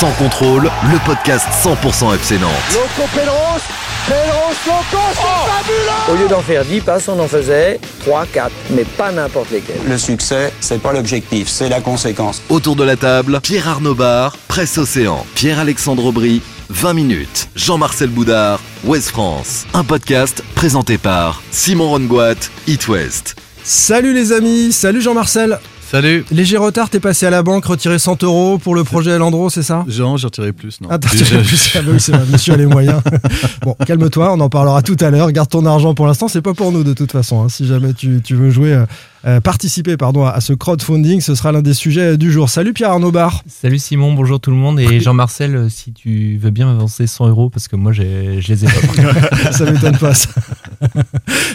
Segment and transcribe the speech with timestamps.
[0.00, 2.50] Sans contrôle, le podcast 100% FC Nantes.
[2.72, 3.60] Loco Pedros,
[4.06, 8.50] Pedros, Loco, c'est fabuleux Au lieu d'en faire 10 passes, on en faisait 3, 4,
[8.70, 9.76] mais pas n'importe lesquels.
[9.86, 12.40] Le succès, c'est pas l'objectif, c'est la conséquence.
[12.48, 16.40] Autour de la table, Pierre Arnaud Bar, Presse Océan, Pierre-Alexandre Aubry,
[16.70, 19.66] 20 minutes, Jean-Marcel Boudard, Ouest France.
[19.74, 22.36] Un podcast présenté par Simon Rongoat,
[22.66, 23.36] It West.
[23.62, 25.60] Salut les amis, salut Jean-Marcel.
[25.90, 29.50] Salut Léger retard, t'es passé à la banque retirer 100 euros pour le projet Landro,
[29.50, 29.84] c'est ça?
[29.88, 31.72] Jean, j'ai retiré plus, non Ah, t'as retiré plus.
[31.74, 33.02] Ah bah oui, c'est vrai, monsieur a les moyens.
[33.62, 35.32] bon, calme-toi, on en parlera tout à l'heure.
[35.32, 37.42] Garde ton argent pour l'instant, c'est pas pour nous de toute façon.
[37.42, 37.48] hein.
[37.48, 38.86] Si jamais tu, tu veux jouer, euh,
[39.26, 42.48] euh, participer pardon, à, à ce crowdfunding, ce sera l'un des sujets du jour.
[42.48, 43.42] Salut Pierre Arnaud Bar.
[43.46, 44.80] Salut Simon, bonjour tout le monde.
[44.80, 48.48] Et Jean-Marcel, euh, si tu veux bien m'avancer 100 euros, parce que moi j'ai- je
[48.52, 49.52] les ai pas.
[49.52, 50.14] ça m'étonne pas.
[50.14, 50.28] Ça,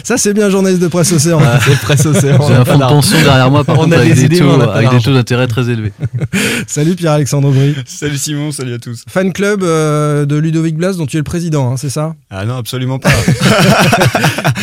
[0.04, 1.40] Ça, c'est bien, journaliste de presse océan.
[1.64, 2.38] C'est presque océan.
[2.46, 4.90] J'ai un fonds de pension derrière moi, par On contre, a avec des taux, avec
[4.90, 5.92] des taux d'intérêt très élevés.
[6.68, 7.74] Salut Pierre-Alexandre Aubry.
[7.86, 9.02] Salut Simon, salut à tous.
[9.08, 12.14] Fan club euh, de Ludovic Blas, dont tu es le président, hein, c'est ça?
[12.30, 13.10] Ah non, absolument pas.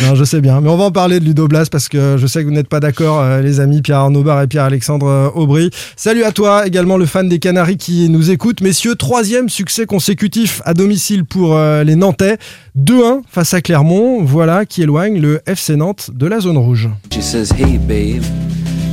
[0.02, 0.60] Non, je sais bien.
[0.60, 2.68] Mais on va en parler de Ludo Blas parce que je sais que vous n'êtes
[2.68, 5.70] pas d'accord, euh, les amis Pierre Arnaud Bar et Pierre-Alexandre euh, Aubry.
[5.96, 8.60] Salut à toi, également le fan des Canaries qui nous écoute.
[8.60, 12.38] Messieurs, troisième succès consécutif à domicile pour euh, les Nantais.
[12.78, 14.22] 2-1 face à Clermont.
[14.24, 16.88] Voilà qui éloigne le FC Nantes de la zone rouge.
[17.12, 18.22] She says, Hey, babe,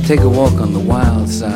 [0.06, 1.50] take a walk on the wild side.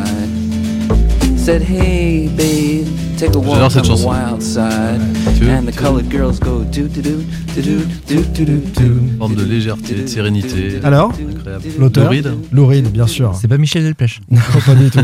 [1.37, 2.87] Said, Hey, babe,
[3.17, 4.09] take a walk J'adore on cette the chanson.
[4.09, 5.01] wild side.
[5.49, 7.23] And the colored girls go do do do
[7.55, 7.63] do
[8.09, 9.16] do do do do.
[9.27, 10.79] Forme de légèreté, de sérénité.
[10.85, 11.13] Alors.
[11.81, 13.35] L'auteur Lauride Louride, bien sûr.
[13.35, 14.21] C'est pas Michel Delpech.
[14.31, 15.01] Non, pas du tout.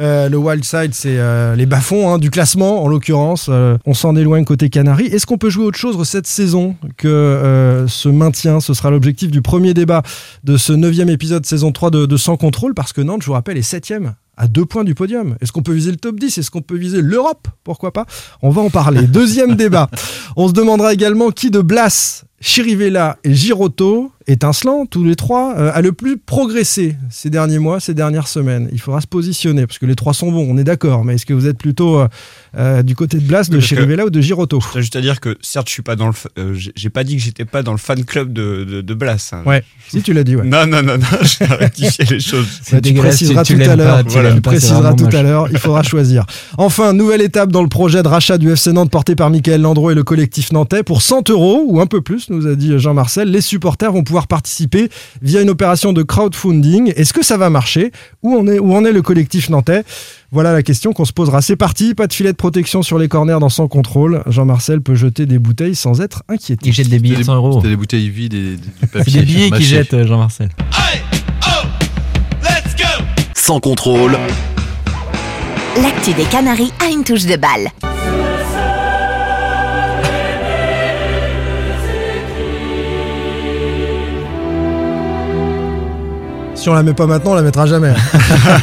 [0.00, 3.46] Euh, le Wild Side, c'est euh, les bas-fonds hein, du classement, en l'occurrence.
[3.48, 5.06] Euh, on s'en éloigne côté Canaries.
[5.06, 8.58] Est-ce qu'on peut jouer autre chose cette saison que euh, ce maintien?
[8.58, 10.02] Ce sera l'objectif du premier débat
[10.42, 13.34] de ce neuvième épisode saison 3 de, de Sans Contrôle, parce que Nantes, je vous
[13.34, 15.36] rappelle, est septième à deux points du podium.
[15.42, 17.46] Est-ce qu'on peut viser le top 10 Est-ce qu'on peut viser l'Europe?
[17.62, 18.06] Pourquoi pas?
[18.40, 19.02] On va en parler.
[19.02, 19.90] Deuxième débat.
[20.34, 25.70] On se demandera également qui de Blas, Chirivella et Giroto, étincelant tous les trois, euh,
[25.72, 28.68] a le plus progressé ces derniers mois, ces dernières semaines.
[28.72, 31.26] Il faudra se positionner, parce que les trois sont bons, on est d'accord, mais est-ce
[31.26, 32.08] que vous êtes plutôt euh,
[32.56, 35.36] euh, du côté de Blas, de Chirivella ou de Giroto T'as juste à dire que
[35.40, 36.12] certes, je suis pas dans le.
[36.38, 39.30] euh, j'ai pas dit que j'étais pas dans le fan club de, de, de Blas.
[39.32, 39.42] hein.
[39.46, 40.44] Ouais, si tu l'as dit, ouais.
[40.44, 42.46] Non, non, non, non, je vais rectifier les choses.
[42.82, 44.02] Tu préciseras tu- tu tout à l'heure.
[44.06, 45.48] Voilà, tu préciseras tout à l'heure.
[45.50, 46.24] Il faudra choisir.
[46.58, 49.90] Enfin, nouvelle étape dans le projet de rachat du FC Nantes porté par Michael Landreau
[49.90, 50.82] et le collectif nantais.
[50.82, 54.19] Pour 100 euros ou un peu plus, nous a dit Jean-Marcel, les supporters vont pouvoir
[54.26, 54.88] participer
[55.22, 56.92] via une opération de crowdfunding.
[56.96, 57.92] Est-ce que ça va marcher?
[58.22, 59.84] Où en est, où en est le collectif nantais?
[60.32, 61.42] Voilà la question qu'on se posera.
[61.42, 61.94] C'est parti.
[61.94, 64.22] Pas de filet de protection sur les corners dans son contrôle.
[64.26, 66.68] Jean-Marcel peut jeter des bouteilles sans être inquiété.
[66.68, 67.52] Il jette des billets de 100 euros.
[67.54, 69.20] C'était des bouteilles vides et des- du C'est papier.
[69.20, 70.48] des billets qu'il jette, Jean-Marcel.
[73.34, 74.16] Sans contrôle,
[75.82, 77.68] L'actu des Canaries a une touche de balle.
[86.60, 87.94] Si on la met pas maintenant, on la mettra jamais.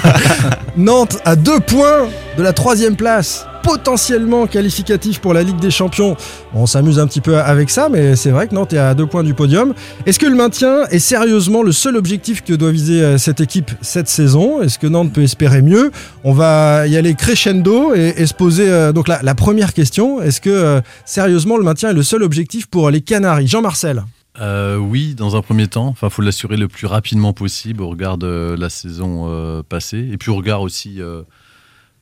[0.78, 6.16] Nantes à deux points de la troisième place, potentiellement qualificatif pour la Ligue des Champions.
[6.54, 9.08] On s'amuse un petit peu avec ça, mais c'est vrai que Nantes est à deux
[9.08, 9.74] points du podium.
[10.06, 13.72] Est-ce que le maintien est sérieusement le seul objectif que doit viser euh, cette équipe
[13.82, 14.62] cette saison?
[14.62, 15.92] Est-ce que Nantes peut espérer mieux?
[16.24, 20.22] On va y aller crescendo et, et se poser euh, donc la, la première question.
[20.22, 23.48] Est-ce que euh, sérieusement le maintien est le seul objectif pour les Canaries?
[23.48, 24.04] Jean-Marcel
[24.40, 25.88] Euh, oui, dans un premier temps.
[25.88, 30.08] Enfin, faut l'assurer le plus rapidement possible au regard de la saison euh, passée.
[30.12, 31.24] Et puis au regard aussi euh,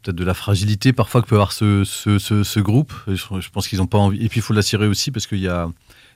[0.04, 2.94] peut-être de la fragilité parfois que peut avoir ce, ce, ce- ce groupe.
[3.08, 4.24] Je, je pense qu'ils n'ont pas envie.
[4.24, 5.68] Et puis il faut l'assurer aussi parce qu'il y a,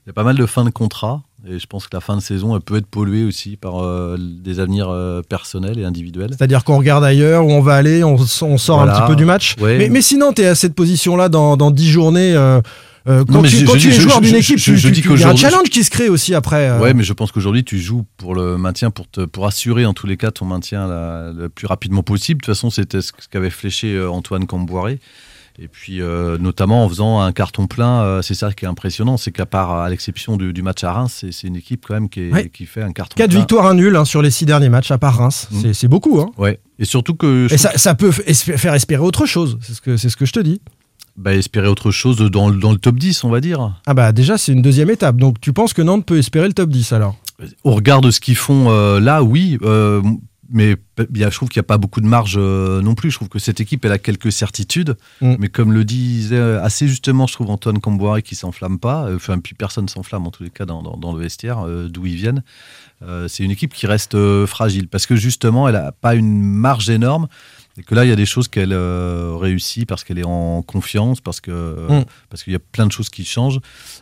[0.06, 1.22] il y a pas mal de fins de contrat.
[1.48, 4.18] Et je pense que la fin de saison, elle peut être polluée aussi par euh,
[4.20, 6.32] des avenirs euh, personnels et individuels.
[6.38, 9.24] C'est-à-dire qu'on regarde ailleurs, où on va aller, on, on sort un petit peu du
[9.24, 9.56] match.
[9.62, 9.78] Ouais.
[9.78, 12.34] Mais, mais sinon, tu es à cette position-là dans, dans 10 journées.
[12.36, 12.60] euh,
[13.08, 14.92] euh, quand Non, tu, je- quand je tu es je- joueur d'une équipe, tu- tu-
[14.92, 16.70] dis il y a un challenge qui se crée aussi après.
[16.70, 16.80] euh.
[16.80, 19.94] Ouais, mais je pense qu'aujourd'hui, tu joues pour le maintien, pour, te, pour assurer en
[19.94, 22.42] tous les cas ton maintien la- le plus rapidement possible.
[22.42, 25.00] De toute façon, c'était ce qu'avait fléché euh, Antoine Camboiré.
[25.62, 29.18] Et puis, euh, notamment en faisant un carton plein, euh, c'est ça qui est impressionnant,
[29.18, 32.08] c'est qu'à part, à l'exception du, du match à Reims, c'est une équipe quand même
[32.08, 32.48] qui, est- Ouais.
[32.50, 33.40] qui fait un carton 4 plein.
[33.40, 35.50] victoires, un nul hein, sur les 6 derniers matchs, à part Reims.
[35.52, 35.74] Mm.
[35.74, 36.22] C'est- beaucoup.
[36.22, 36.30] Hein.
[36.38, 36.60] Ouais.
[36.78, 39.58] Et surtout que Et ça, ça peut faire espérer autre chose.
[39.62, 40.62] C'est ce, que- ce que je te dis.
[41.20, 43.80] Bah, espérer autre chose dans, le- dans le top 10, on va dire.
[43.86, 45.18] Ah bah déjà, c'est une deuxième étape.
[45.18, 47.16] Donc tu penses que Nantes peut espérer le top 10 alors?
[47.64, 49.58] Au regard de ce qu'ils font euh, là, oui.
[49.62, 50.02] euh,
[50.52, 53.12] mais a- je trouve qu'il n'y a pas beaucoup de marge euh, non plus.
[53.12, 54.98] Je trouve que cette équipe, elle a quelques certitudes.
[55.22, 55.36] Mm.
[55.40, 59.08] Mais comme le disait assez justement, je trouve Antoine Camboire qui s'enflamme pas.
[59.14, 62.06] Enfin, puis personne s'enflamme en tous les cas dans, dans- dans le vestiaire, euh, d'où
[62.08, 62.44] ils viennent.
[63.04, 66.90] Euh, c'est une équipe qui reste fragile parce que justement, elle n'a pas une marge
[66.90, 67.28] énorme.
[67.80, 70.62] Et que là, il y a des choses qu'elle euh, réussit parce qu'elle est en
[70.62, 71.52] confiance, parce que
[71.90, 72.04] Mm.
[72.30, 73.60] parce qu'il y a plein de choses qui changent.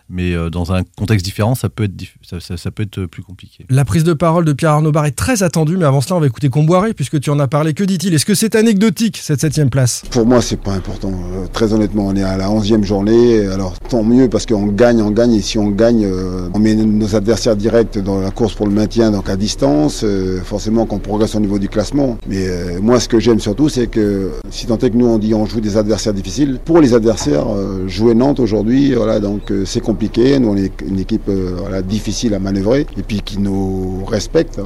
[0.10, 3.06] Mais euh, dans un contexte différent, ça peut être dif- ça, ça- ça peut être
[3.06, 3.66] plus compliqué.
[3.70, 6.20] La prise de parole de Pierre Arnaud Bar est très attendue, mais avant cela, on
[6.20, 7.74] va écouter Comboiré, puisque tu en as parlé.
[7.74, 8.14] Que dit-il?
[8.14, 10.04] Est-ce que c'est anecdotique, cette septième place?
[10.10, 11.12] Pour moi, c'est pas important.
[11.12, 13.46] Euh, très honnêtement, on est à la 11e journée.
[13.48, 15.34] Alors, tant mieux parce qu'on gagne, on gagne.
[15.34, 18.74] Et si on gagne, euh, on met nos adversaires directs dans la course pour le
[18.74, 20.02] maintien, donc à distance.
[20.04, 22.18] Euh, forcément, qu'on progresse au niveau du classement.
[22.28, 25.18] Mais euh, moi, ce que j'aime surtout, c'est que si tant est que nous, on
[25.18, 29.52] dit on joue des adversaires difficiles, pour les adversaires, euh, jouer Nantes aujourd'hui, voilà, donc
[29.52, 30.40] euh, c'est compliqué.
[30.40, 34.60] Nous, on est une équipe euh, difficile à manœuvrer et puis qui nous respecte.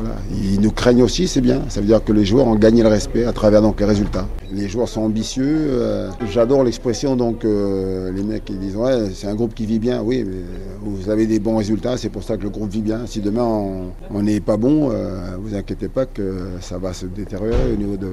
[0.44, 1.62] Ils nous craignent aussi, c'est bien.
[1.70, 4.28] Ça veut dire que les joueurs ont gagné le respect à travers donc les résultats.
[4.54, 5.72] Les joueurs sont ambitieux.
[6.32, 10.02] J'adore l'expression donc les mecs ils disent ouais c'est un groupe qui vit bien.
[10.04, 10.38] Oui, mais
[10.84, 13.02] vous avez des bons résultats, c'est pour ça que le groupe vit bien.
[13.06, 13.48] Si demain
[14.14, 14.92] on n'est pas bon,
[15.42, 18.08] vous inquiétez pas que ça va se détériorer au niveau de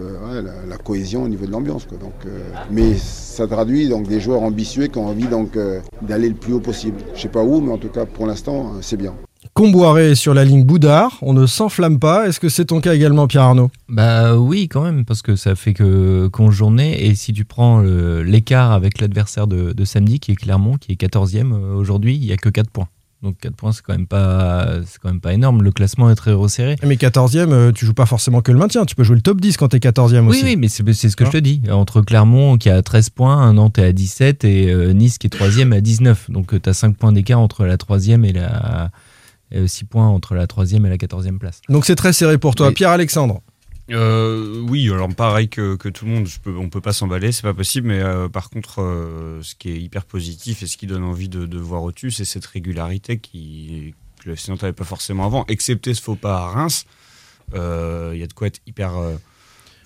[0.68, 1.85] la, la cohésion, au niveau de l'ambiance.
[1.87, 1.99] quoi.
[1.99, 2.38] Donc, euh,
[2.70, 6.53] mais ça traduit donc des joueurs ambitieux qui ont envie donc euh, d'aller le plus
[6.55, 6.99] haut possible.
[7.15, 9.15] Je sais pas où, mais en tout cas pour l'instant euh, c'est bien.
[9.55, 12.29] Comboiré sur la ligne Boudard, on ne s'enflamme pas.
[12.29, 13.70] Est-ce que c'est ton cas également, Pierre Arnaud?
[13.88, 17.06] Bah oui, quand même, parce que ça fait que 11 journées.
[17.06, 20.93] Et si tu prends le- l'écart avec l'adversaire de, de samedi, qui est Clermont, qui
[20.93, 22.88] est 14e euh, aujourd'hui, il n'y a que 4 points.
[23.23, 25.62] Donc 4 points, c'est quand, même pas- c'est quand même pas énorme.
[25.62, 26.76] Le classement est très resserré.
[26.85, 29.41] Mais 14e, euh, tu joues pas forcément que le maintien, tu peux jouer le top
[29.41, 30.44] 10 quand t'es 14e Oui, aussi.
[30.44, 31.61] oui, mais c'est c'est ce que Hein je te dis.
[31.70, 35.31] Entre Clermont qui a 13 points, Nantes est à 17 et euh, Nice qui est
[35.31, 36.31] 3 à 19.
[36.31, 38.91] Donc tu as 5 points d'écart entre la 3 et la.
[39.67, 41.62] 6 points entre la 3 et la 14 place.
[41.71, 42.71] Donc c'est très serré pour toi.
[42.71, 43.41] Pierre-Alexandre
[43.90, 47.32] Euh, oui, alors pareil que, que tout le monde, je peux, on peut pas s'emballer,
[47.32, 47.88] c'est pas possible.
[47.88, 51.29] Mais euh, par contre, euh, ce qui est hyper positif et ce qui donne envie
[51.29, 55.44] de, de voir au-dessus, c'est cette régularité qui que le FC n'avait pas forcément avant,
[55.49, 56.85] excepté ce faux pas à Reims.
[57.55, 58.93] Il y a de quoi être hyper,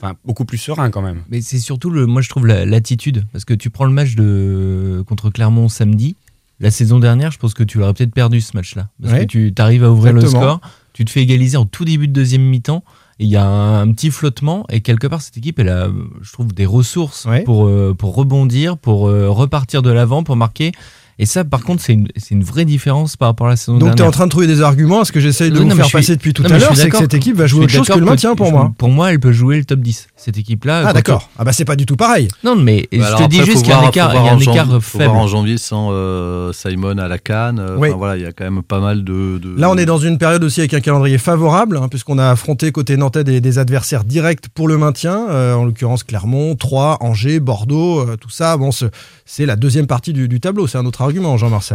[0.00, 1.22] enfin beaucoup plus serein quand même.
[1.28, 3.24] Mais c'est surtout, le, moi je trouve la- l'attitude.
[3.32, 6.16] Parce que tu prends le match de, contre Clermont samedi.
[6.60, 8.88] La saison dernière, je pense que tu l'aurais peut-être perdu ce match-là.
[9.00, 9.26] Parce Ouais.
[9.26, 10.40] que tu arrives à ouvrir Exactement.
[10.40, 10.60] le score,
[10.92, 12.82] tu te fais égaliser en tout début de deuxième mi-temps.
[13.18, 15.88] Il y a un, un petit flottement et quelque part cette équipe elle a,
[16.20, 17.42] je trouve, des ressources Ouais.
[17.44, 20.72] pour, euh, pour rebondir, pour euh, repartir de l'avant, pour marquer.
[21.18, 23.74] Et ça, par contre, c'est une, c'est une vraie différence par rapport à la saison
[23.78, 24.08] Donc tu es dernière.
[24.08, 25.04] en train de trouver des arguments.
[25.04, 26.88] Ce que j'essaye de vous non, faire suis- passer depuis tout non, à l'heure, c'est
[26.88, 28.72] que cette équipe va jouer autre chose que le maintien pour moi.
[28.78, 30.08] Pour moi, elle peut jouer le top 10.
[30.16, 30.84] Cette équipe-là.
[30.86, 31.28] Ah d'accord.
[31.38, 32.28] Ah bah c'est pas du tout pareil.
[32.44, 34.20] Non, mais Bah, je alors te dis juste qu'il y a un écart, y a
[34.20, 35.10] voir un en écart janvier- faut faible.
[35.10, 37.58] voir en janvier sans euh, Simon à la canne.
[37.58, 37.88] euh, Oui.
[37.88, 39.38] enfin, voilà, il y a quand même pas mal de.
[39.38, 42.30] de- Là, on est dans une période aussi avec un calendrier favorable, hein, puisqu'on a
[42.30, 46.96] affronté côté nantais des, des adversaires directs pour le maintien, euh, en l'occurrence Clermont, Troyes,
[47.00, 48.56] Angers, Bordeaux, euh, tout ça.
[48.56, 48.86] Bon, ce-
[49.26, 50.66] c'est la deuxième partie du, du tableau.
[50.66, 51.11] C'est un autre argument,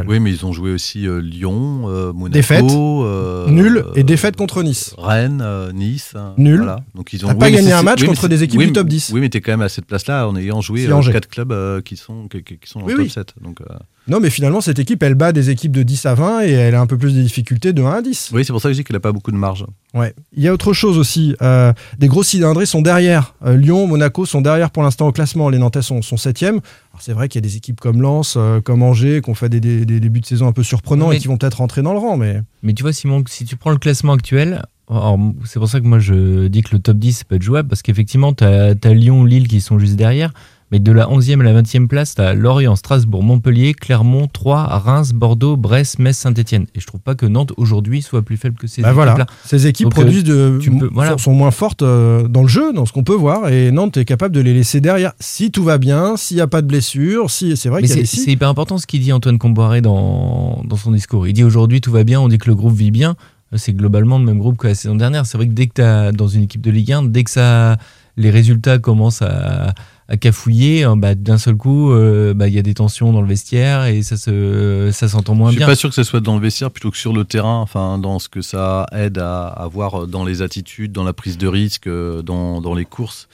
[0.07, 2.33] Oui, mais ils ont joué aussi euh, Lyon, euh, Monaco.
[2.33, 2.65] Défaite.
[2.71, 4.93] euh, Nul et défaite contre Nice.
[4.97, 5.43] Rennes,
[5.73, 6.13] Nice.
[6.15, 6.57] hein, Nul.
[6.57, 6.79] Voilà.
[6.95, 8.85] Donc ils ont oui, pas gagné un match oui, contre des équipes oui, du top
[8.85, 9.11] mais- 10.
[9.13, 12.27] Oui, mais t'es quand même à cette place-là en ayant joué quatre clubs qui sont
[12.27, 13.09] qui, qui- sont dans le top oui.
[13.09, 13.33] 7.
[13.41, 13.65] Donc, euh,
[14.07, 16.75] Non, mais finalement, cette équipe, elle bat des équipes de 10 à 20 et elle
[16.75, 18.31] a un peu plus de difficultés de 1 à 10.
[18.33, 19.65] Oui, c'est pour ça que je dis qu'il a pas beaucoup de marge.
[19.93, 20.13] Ouais.
[20.35, 21.35] Il y a autre chose aussi.
[21.41, 23.35] euh, des gros cylindrés sont derrière.
[23.45, 25.49] Euh, Lyon, Monaco sont derrière pour l'instant au classement.
[25.49, 26.47] Les Nantais sont, sont 7e.
[26.47, 26.61] Alors
[27.01, 29.49] c'est vrai qu'il y a des équipes comme Lens, euh, comme Angers, qui ont fait
[29.49, 31.81] des, des- des débuts de saison un peu surprenants Mais- et qui vont peut-être rentrer
[31.81, 32.17] dans le rang.
[32.17, 35.81] Mais Mais tu vois, Simon, si tu prends le classement actuel, alors, c'est pour ça
[35.81, 38.73] que moi je dis que le top 10 peut être jouable, parce qu'effectivement, tu as,
[38.93, 40.31] Lyon, Lille qui sont juste derrière,
[40.71, 44.65] mais de la 11e à la 20e place, tu as Lorient, Strasbourg, Montpellier, Clermont, Troyes,
[44.65, 46.65] Reims, Bordeaux, Brest, Metz, Saint-Etienne.
[46.75, 49.13] Et je trouve pas que Nantes aujourd'hui soit plus faible que ces bah équipes-là.
[49.13, 51.17] voilà, ces équipes Donc, euh, produisent de, tu peux- voilà.
[51.17, 54.05] sont, moins fortes euh, dans le jeu, dans ce qu'on peut voir, et Nantes est
[54.05, 55.13] capable de les laisser derrière.
[55.19, 58.31] Si tout va bien, s'il n'y a pas de blessure, si c'est vrai a c'est
[58.31, 61.27] hyper important ce qu'il dit Antoine Comboiré dans, dans son discours.
[61.27, 63.15] Il dit aujourd'hui tout va bien, on dit que le groupe vit bien.
[63.55, 65.25] C'est globalement le même groupe que la saison dernière.
[65.25, 67.31] C'est vrai que dès que tu as dans une équipe de Ligue 1, dès que
[67.31, 67.77] ça,
[68.17, 69.73] les résultats commencent à
[70.15, 73.27] cafouiller, hein, bah, d'un seul coup, euh, bah, il y a des tensions dans le
[73.27, 75.67] vestiaire et ça se, ça s'entend moins je suis bien.
[75.67, 78.19] pas sûr que ce soit dans le vestiaire plutôt que sur le terrain, enfin dans
[78.19, 82.21] ce que ça aide à avoir dans les attitudes, dans la prise de risque, euh,
[82.21, 83.27] dans, dans les courses.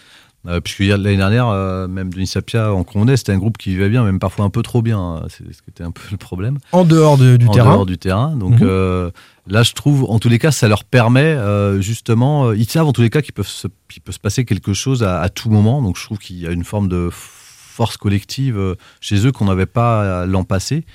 [0.45, 3.87] Euh, puisque l'année dernière, euh, même Denis Sapia en Condé, c'était un groupe qui vivait
[3.87, 5.23] bien, même parfois un peu trop bien.
[5.29, 6.57] C'est ce qui était un peu le problème.
[6.73, 7.71] En dehors de- du en terrain.
[7.71, 8.35] dehors du terrain.
[8.35, 8.67] Donc Mhm.
[8.67, 9.09] euh,
[9.47, 11.37] là, je trouve, en tous les cas, ça leur permet
[11.79, 12.51] justement.
[12.51, 13.67] ils savent en tous les cas qu'il peut se,
[14.03, 15.81] peut se passer quelque chose à, à tout moment.
[15.81, 19.65] Donc je trouve qu'il y a une forme de force collective chez eux qu'on n'avait
[19.65, 20.85] pas l'an passé.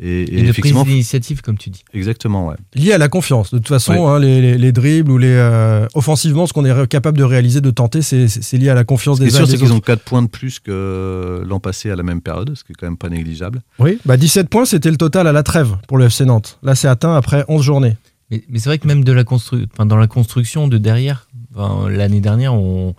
[0.00, 1.84] Et, Et, de prise d'initiative, comme tu dis.
[1.92, 2.56] exactement, ouais.
[2.74, 3.52] lié à la confiance.
[3.52, 3.98] De toute façon, Ouais.
[4.00, 7.60] hein, les, les- les dribbles ou les euh, offensivement, ce qu'on est capable de réaliser,
[7.60, 9.72] de tenter, c'est- c'est c'est lié à la confiance des uns sûr, et c'est qu'ils
[9.72, 12.74] ont 4 points de plus que l'an passé à la même période, ce qui est
[12.74, 13.62] quand même pas négligeable.
[13.78, 16.58] Oui, bah 17 points, c'était le total à la trêve pour le FC Nantes.
[16.64, 17.96] Là, c'est atteint après 11 journées.
[18.30, 21.28] Mais, mais c'est vrai que même de la constru- enfin, dans la construction de derrière,
[21.54, 22.94] enfin, l'année dernière, on,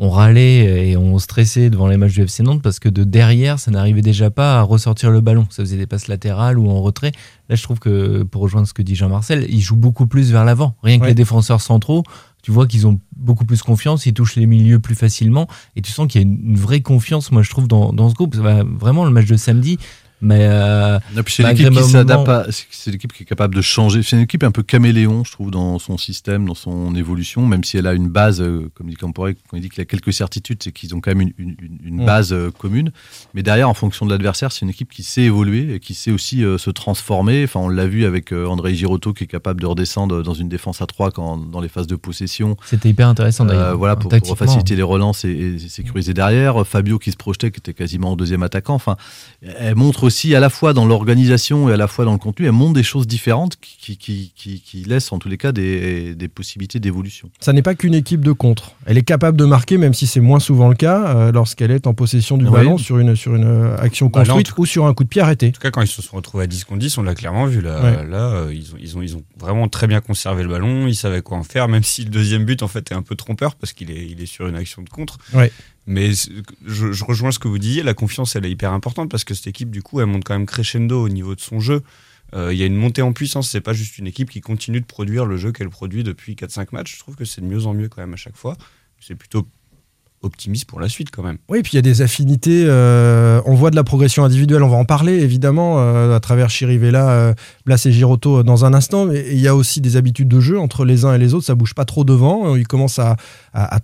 [0.00, 3.58] on râlait et on stressait devant les matchs du FC Nantes parce que de derrière,
[3.58, 5.46] ça n'arrivait déjà pas à ressortir le ballon.
[5.50, 7.10] Ça faisait des passes latérales ou en retrait.
[7.48, 10.44] Là, je trouve que, pour rejoindre ce que dit Jean-Marcel, il joue beaucoup plus vers
[10.44, 10.76] l'avant.
[10.84, 11.08] Rien que Ouais.
[11.08, 12.04] les défenseurs centraux,
[12.42, 15.90] tu vois qu'ils ont beaucoup plus confiance, ils touchent les milieux plus facilement et tu
[15.90, 18.36] sens qu'il y a une, vraie confiance, moi, je trouve, dans, dans ce groupe.
[18.36, 19.78] Ça va- Vraiment, le match de samedi,
[20.20, 20.40] mais.
[20.42, 24.02] euh, c'est l'équipe qui s'adapte, à- c'est- l'équipe qui est capable de changer.
[24.02, 27.64] C'est une équipe un peu caméléon, je trouve, dans son système, dans son évolution, même
[27.64, 29.84] si elle a une base, euh, comme dit Camporé, quand il dit qu'il y a
[29.86, 32.06] quelques certitudes, c'est qu'ils ont quand même une, une- une- une Mm.
[32.06, 32.92] base euh, commune.
[33.34, 36.10] Mais derrière, en fonction de l'adversaire, c'est une équipe qui sait évoluer et qui sait
[36.10, 37.44] aussi se transformer.
[37.44, 40.82] Enfin, on l'a vu avec André Girotto qui est capable de redescendre dans une défense
[40.82, 42.56] à 3 quand, dans les phases de possession.
[42.64, 43.76] C'était hyper intéressant d'ailleurs.
[43.76, 46.66] Voilà, pour, faciliter les relances et, et sécuriser derrière.
[46.66, 48.74] Fabio qui se projetait, qui était quasiment deuxième attaquant.
[48.74, 48.96] Enfin,
[49.42, 52.46] elle montre aussi à la fois dans l'organisation et à la fois dans le contenu,
[52.46, 56.14] elle montre des choses différentes qui, qui, qui, qui laissent en tous les cas des,
[56.14, 57.30] des possibilités d'évolution.
[57.40, 58.72] Ça n'est pas qu'une équipe de contre.
[58.86, 61.86] Elle est capable de marquer, même si c'est moins souvent le cas, euh, lorsqu'elle est
[61.86, 62.50] en possession du Oui.
[62.50, 65.08] ballon sur une, sur une euh, action Bah là, construite ou sur un coup de
[65.08, 65.48] pied arrêté.
[65.48, 67.46] En tout cas, quand ils se sont retrouvés à 10 contre 10, on l'a clairement
[67.46, 67.60] vu.
[67.60, 68.06] Là, Ouais.
[68.08, 70.86] là euh, ils, ont, ils, ont, ils ont vraiment très bien conservé le ballon.
[70.86, 73.14] Ils savaient quoi en faire, même si le deuxième but, en fait, est un peu
[73.14, 75.18] trompeur parce qu'il est, il est sur une action de contre.
[75.34, 75.52] Ouais.
[75.88, 76.10] Mais
[76.66, 77.82] je rejoins ce que vous disiez.
[77.82, 80.34] La confiance, elle est hyper importante parce que cette équipe, du coup, elle monte quand
[80.34, 81.82] même crescendo au niveau de son jeu.
[82.34, 83.48] Euh, Il y a une montée en puissance.
[83.48, 86.68] C'est pas juste une équipe qui continue de produire le jeu qu'elle produit depuis 4-5
[86.72, 86.94] matchs.
[86.96, 88.58] Je trouve que c'est de mieux en mieux quand même à chaque fois.
[89.00, 89.48] C'est plutôt
[90.22, 91.38] optimiste pour la suite quand même.
[91.48, 92.64] Oui, puis il y a des affinités.
[92.66, 94.62] euh, on voit de la progression individuelle.
[94.62, 97.34] On va en parler évidemment euh, à travers Chirivella, euh,
[97.66, 99.06] Blas et Giroto euh, dans un instant.
[99.06, 101.46] Mais il y a aussi des habitudes de jeu entre les uns et les autres.
[101.46, 102.56] Ça bouge pas trop devant.
[102.56, 103.16] Ils commencent à,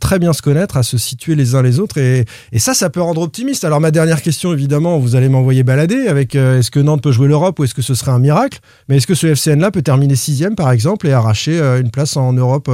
[0.00, 1.98] très bien se connaître, à se situer les uns les autres.
[1.98, 2.24] Et,
[2.58, 3.64] ça, ça peut rendre optimiste.
[3.64, 7.28] Alors ma dernière question, évidemment, vous allez m'envoyer balader avec est-ce que Nantes peut jouer
[7.28, 8.60] l'Europe ou est-ce que ce serait un miracle?
[8.88, 12.32] Mais est-ce que ce FCN-là peut terminer sixième par exemple et arracher une place en
[12.32, 12.70] Europe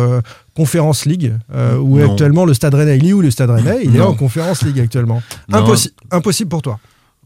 [0.55, 2.11] Conference League euh, où Non.
[2.11, 3.81] actuellement le Stade Rennais il est où le Stade Rennais?
[3.85, 5.23] Il est en Conference League actuellement.
[5.49, 5.59] Non.
[5.65, 6.79] Impossi- impossible pour toi?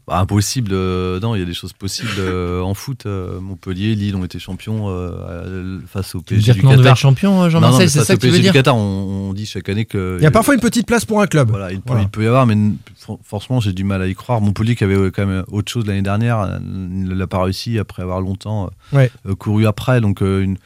[0.07, 3.07] Bah, impossible, euh, non, il y a des choses possibles euh, en foot.
[3.07, 6.95] euh, Montpellier, Lille ont été champions euh, face au Tu veux PSG dire du Qatar.
[6.95, 9.47] champion, Jean-Marcel, c'est face ça que tu veux PSG du dire Qatar, on, on dit
[9.47, 11.49] chaque année que Il y a parfois une petite place pour un club.
[11.49, 12.03] Voilà, il peut, Voilà.
[12.03, 12.55] il peut y avoir, mais
[13.23, 14.41] franchement, j'ai du mal à y croire.
[14.41, 18.21] Montpellier, qui avait quand même autre chose l'année dernière, ne l'a pas réussi après avoir
[18.21, 19.09] longtemps Ouais.
[19.39, 20.01] couru après.
[20.01, 20.57] Donc, euh, une-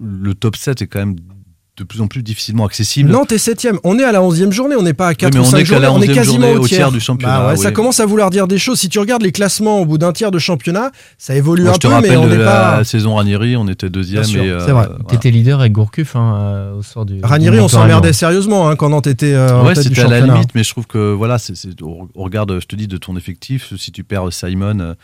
[0.00, 1.16] le top 7 est quand même
[1.80, 3.10] de plus en plus difficilement accessible.
[3.10, 3.78] Nantes est septième.
[3.84, 5.56] On est à la 11e journée, on n'est pas à 4 mais ou on 5
[5.58, 6.78] est qu'à journées, la on est 11e quasiment journée, au au tiers.
[6.78, 7.72] tiers du championnat, Bah ouais, Ça oui.
[7.72, 8.78] commence à vouloir dire des choses.
[8.78, 11.74] Si tu regardes les classements au bout d'un tiers de championnat, ça évolue Moi, un
[11.74, 12.84] je te peu, mais rappelle on de n'est la pas.
[12.84, 14.22] saison Ranieri, on était deuxième.
[14.22, 14.88] Bien sûr, et, euh, c'est vrai.
[14.88, 15.04] voilà.
[15.08, 17.18] T'étais leader avec Gourcuff hein, euh, au sort du.
[17.22, 20.20] Ranieri, du on s'emmerdait sérieusement hein, quand Nantes était euh, en ouais, c'était à la
[20.20, 22.98] limite, mais je trouve que voilà, c'est, c'est- on on regarde, je te dis, de
[22.98, 24.94] ton effectif, si tu perds Simon euh,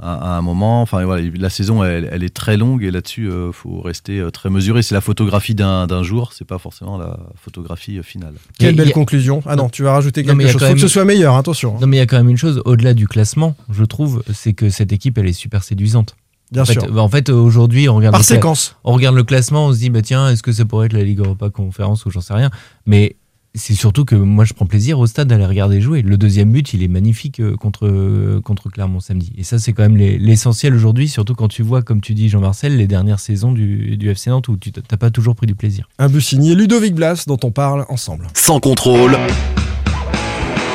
[0.00, 3.28] à, à un moment, enfin voilà, la saison elle, elle est très longue et là-dessus,
[3.28, 4.82] il faut rester euh, très mesuré.
[4.82, 8.34] C'est la photographie d'un, d'un jour, c'est pas forcément la photographie euh, finale.
[8.58, 9.42] Quelle belle a- conclusion.
[9.46, 10.68] Ah non, tu vas rajouter Non, quelque a chose.
[10.68, 11.74] Faut que ce soit meilleur, attention.
[11.74, 11.78] hein.
[11.80, 14.52] Non, mais il y a quand même une chose, au-delà du classement, je trouve, c'est
[14.54, 16.16] que cette équipe, elle est super séduisante.
[16.52, 16.90] Bien en fait, sûr.
[16.90, 18.76] bah, en fait, aujourd'hui, on regarde, Par séquence.
[18.84, 21.02] on regarde le classement, on se dit, bah, tiens, est-ce que ça pourrait être la
[21.04, 22.50] Ligue Europa Conférence ou j'en sais rien.
[22.86, 23.16] Mais
[23.58, 26.00] c'est surtout que moi, je prends plaisir au stade d'aller regarder jouer.
[26.02, 29.32] Le deuxième but, il est magnifique euh, contre, euh, contre Clermont samedi.
[29.36, 32.28] Et ça, c'est quand même les- l'essentiel aujourd'hui, surtout quand tu vois, comme tu dis,
[32.28, 35.54] Jean-Marcel, les dernières saisons du, du FC Nantes où tu n'as pas toujours pris du
[35.54, 35.88] plaisir.
[35.98, 38.26] Un but signé Ludovic Blas dont on parle ensemble.
[38.34, 39.16] Sans contrôle,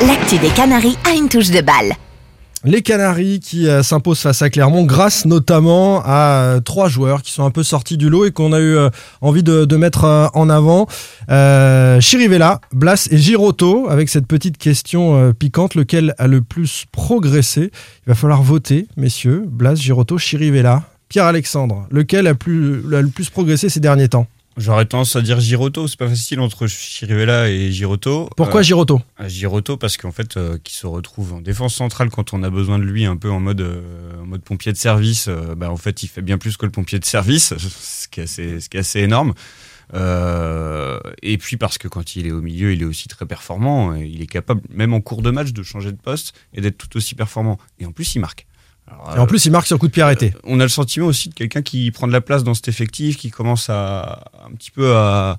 [0.06, 1.94] L'actu des Canaries a une touche de balle.
[2.65, 7.34] Les Canaries qui euh, s'imposent face à Clermont grâce notamment à euh, trois joueurs qui
[7.34, 8.89] sont un peu sortis du lot et qu'on a eu euh,
[9.20, 10.88] envie de, mettre en avant.
[11.27, 17.72] Chirivella, Blas et Giroto avec cette petite question piquante, lequel a le plus progressé?
[18.05, 19.43] Il va falloir voter, messieurs.
[19.46, 20.84] Blas, Giroto, Chirivella.
[21.10, 24.27] Pierre-Alexandre, lequel a le plus progressé ces derniers temps?
[24.55, 28.29] J'aurais tendance à dire Giroto, c'est pas facile entre Chirivella et Giroto.
[28.38, 32.10] Pourquoi Euh, Giroto à Giroto parce qu'en fait, euh, qui se retrouve en défense centrale
[32.10, 34.77] quand on a besoin de lui, un peu en mode, euh, en mode pompier de
[34.77, 35.27] service.
[35.27, 38.19] euh, bah, en fait, il fait bien plus que le pompier de service, ce qui
[38.19, 39.33] est assez, ce qui est assez énorme.
[39.93, 43.93] Euh, et puis parce que quand il est au milieu, il est aussi très performant.
[43.95, 46.95] il est capable, même en cours de match, de changer de poste et d'être tout
[46.98, 47.57] aussi performant.
[47.79, 48.48] Et en plus, il marque.
[48.88, 50.34] Alors, Et en plus, il marque sur coup de pied arrêté.
[50.44, 53.18] on a le sentiment aussi de quelqu'un qui prend de la place dans cet effectif,
[53.18, 55.38] qui commence à un petit peu à,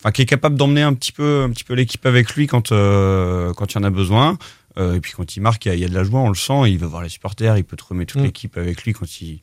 [0.00, 2.72] enfin, qui est capable d'emmener un petit peu, un petit peu l'équipe avec lui quand
[2.72, 4.38] euh, quand il y en a besoin.
[4.76, 6.20] Euh, et puis quand il marque, il y, a- il y a de la joie,
[6.20, 6.68] on le sent.
[6.70, 8.24] Il va voir les supporters, il peut te remettre toute Mm.
[8.26, 9.40] l'équipe avec lui quand il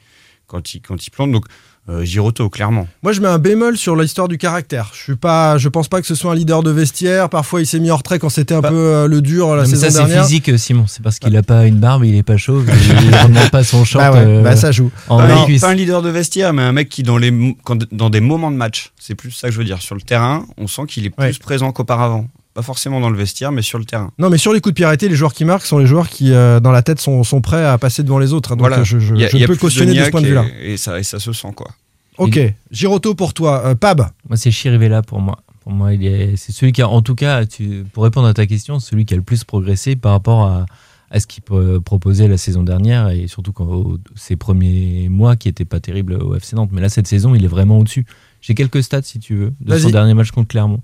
[0.48, 1.32] quand il quand il plante.
[1.32, 1.46] Donc
[1.90, 2.88] euh, Giroto, clairement.
[3.04, 4.92] Moi, je mets un bémol sur l'histoire du caractère.
[4.94, 7.28] Je suis pas, je pense pas que ce soit un leader de vestiaire.
[7.30, 8.70] Parfois, il s'est mis en retrait quand c'était un Bah.
[8.70, 10.24] peu euh, le dur la Non, mais saison ça, c'est dernière.
[10.24, 10.86] physique, euh, Simon.
[10.88, 13.64] C'est parce qu'il a pas une barbe, il est pas chauve, il ne remonte pas
[13.64, 14.06] son short.
[14.06, 14.92] Bah ouais, euh, bah ça joue.
[15.10, 18.10] en Pas, un- pas leader de vestiaire, mais un mec qui dans les quand- dans
[18.12, 19.82] des moments de match, c'est plus ça que je veux dire.
[19.82, 21.34] Sur le terrain, on sent qu'il est plus Ouais.
[21.42, 22.28] présent qu'auparavant.
[22.54, 24.12] Pas forcément dans le vestiaire, mais sur le terrain.
[24.18, 26.10] Non, mais sur les coups de pied arrêtés, les joueurs qui marquent sont les joueurs
[26.10, 28.52] qui, euh, dans la tête, sont, sont prêts à passer devant les autres.
[28.56, 28.84] Donc Voilà.
[28.84, 30.46] je, a- peux de cautionner de ce point de vue-là.
[30.62, 31.72] Et, et ça, et ça se sent, quoi.
[32.18, 32.40] Ok,
[32.72, 33.64] Giroto pour toi.
[33.66, 35.40] Euh, Pab, Moi, c'est Chirivella pour moi.
[35.62, 38.34] Pour moi, il est, c'est celui qui a, en tout cas, tu- pour répondre à
[38.34, 40.66] ta question, celui qui a le plus progressé par rapport à,
[41.10, 45.36] à ce qu'il pro- proposait la saison dernière et surtout quand, au- ces premiers mois
[45.36, 46.70] qui n'étaient pas terribles au FC Nantes.
[46.74, 48.06] Mais là, cette saison, il est vraiment au-dessus.
[48.42, 50.82] J'ai quelques stats, si tu veux, de son dernier match contre Clermont.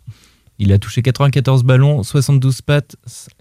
[0.60, 2.96] Il a touché 94 ballons, 72 pattes,